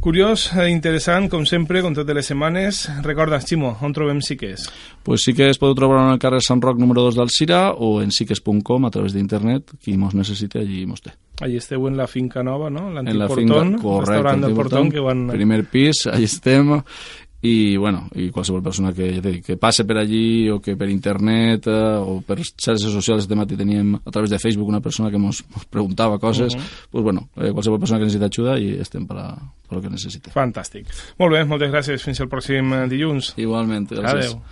Curiós, 0.00 0.50
eh, 0.56 0.70
interessant, 0.70 1.28
com 1.30 1.44
sempre, 1.46 1.82
com 1.82 1.92
totes 1.92 2.14
les 2.14 2.26
setmanes. 2.26 2.88
Recorda, 3.04 3.40
Ximo, 3.40 3.76
on 3.82 3.92
trobem 3.92 4.22
Siques? 4.22 4.68
Pues 5.02 5.22
sí 5.22 5.34
que 5.34 5.50
es 5.50 5.58
podeu 5.58 5.74
trobar 5.74 6.00
en 6.06 6.12
el 6.14 6.18
carrer 6.18 6.40
Sant 6.40 6.62
Roc 6.62 6.78
número 6.78 7.02
2 7.02 7.18
d'Alcira 7.18 7.72
o 7.72 8.00
en 8.02 8.10
siques.com 8.10 8.86
a 8.86 8.90
través 8.90 9.12
d'internet. 9.12 9.74
Qui 9.82 9.98
mos 9.98 10.14
necessite, 10.14 10.62
allí 10.62 10.86
mos 10.86 11.02
té. 11.02 11.12
Allí 11.42 11.56
esteu 11.56 11.88
en 11.88 11.96
la 11.96 12.06
finca 12.06 12.42
nova, 12.42 12.70
no? 12.70 12.88
L'antic 12.92 13.18
Portón, 13.26 13.72
correcte, 13.80 14.12
restaurant 14.12 14.44
del 14.44 14.54
Portón, 14.54 14.90
que 14.92 15.00
van... 15.00 15.26
Primer 15.32 15.64
pis, 15.66 16.06
allí 16.06 16.28
estem 16.28 16.76
i, 17.42 17.76
bueno, 17.76 18.06
i 18.14 18.28
qualsevol 18.30 18.62
persona 18.62 18.92
que, 18.94 19.08
ja 19.16 19.22
dic, 19.24 19.40
que 19.46 19.56
passe 19.58 19.82
per 19.84 19.96
allí 19.98 20.48
o 20.52 20.60
que 20.62 20.76
per 20.78 20.86
internet 20.92 21.66
eh, 21.66 21.98
o 21.98 22.20
per 22.22 22.38
xarxes 22.38 22.86
socials 22.94 23.26
de 23.26 23.38
matí 23.38 23.58
teníem 23.58 23.96
a 23.98 24.10
través 24.14 24.30
de 24.30 24.38
Facebook 24.38 24.70
una 24.70 24.80
persona 24.80 25.10
que 25.10 25.18
ens 25.18 25.42
preguntava 25.68 26.20
coses, 26.22 26.54
uh 26.54 26.58
-huh. 26.58 26.86
pues, 26.90 27.02
bueno, 27.02 27.28
eh, 27.36 27.50
qualsevol 27.50 27.80
persona 27.80 27.98
que 27.98 28.06
necessita 28.06 28.30
ajuda 28.30 28.58
i 28.58 28.78
estem 28.80 29.06
per, 29.06 29.18
a, 29.18 29.34
per 29.68 29.78
el 29.78 29.82
que 29.82 29.90
necessite. 29.90 30.30
Fantàstic. 30.30 30.86
Molt 31.18 31.32
bé, 31.34 31.44
moltes 31.44 31.70
gràcies. 31.70 32.02
Fins 32.02 32.20
al 32.20 32.28
pròxim 32.28 32.88
dilluns. 32.88 33.34
Igualment, 33.36 33.90
gràcies. 33.90 34.34
Adeu. 34.34 34.42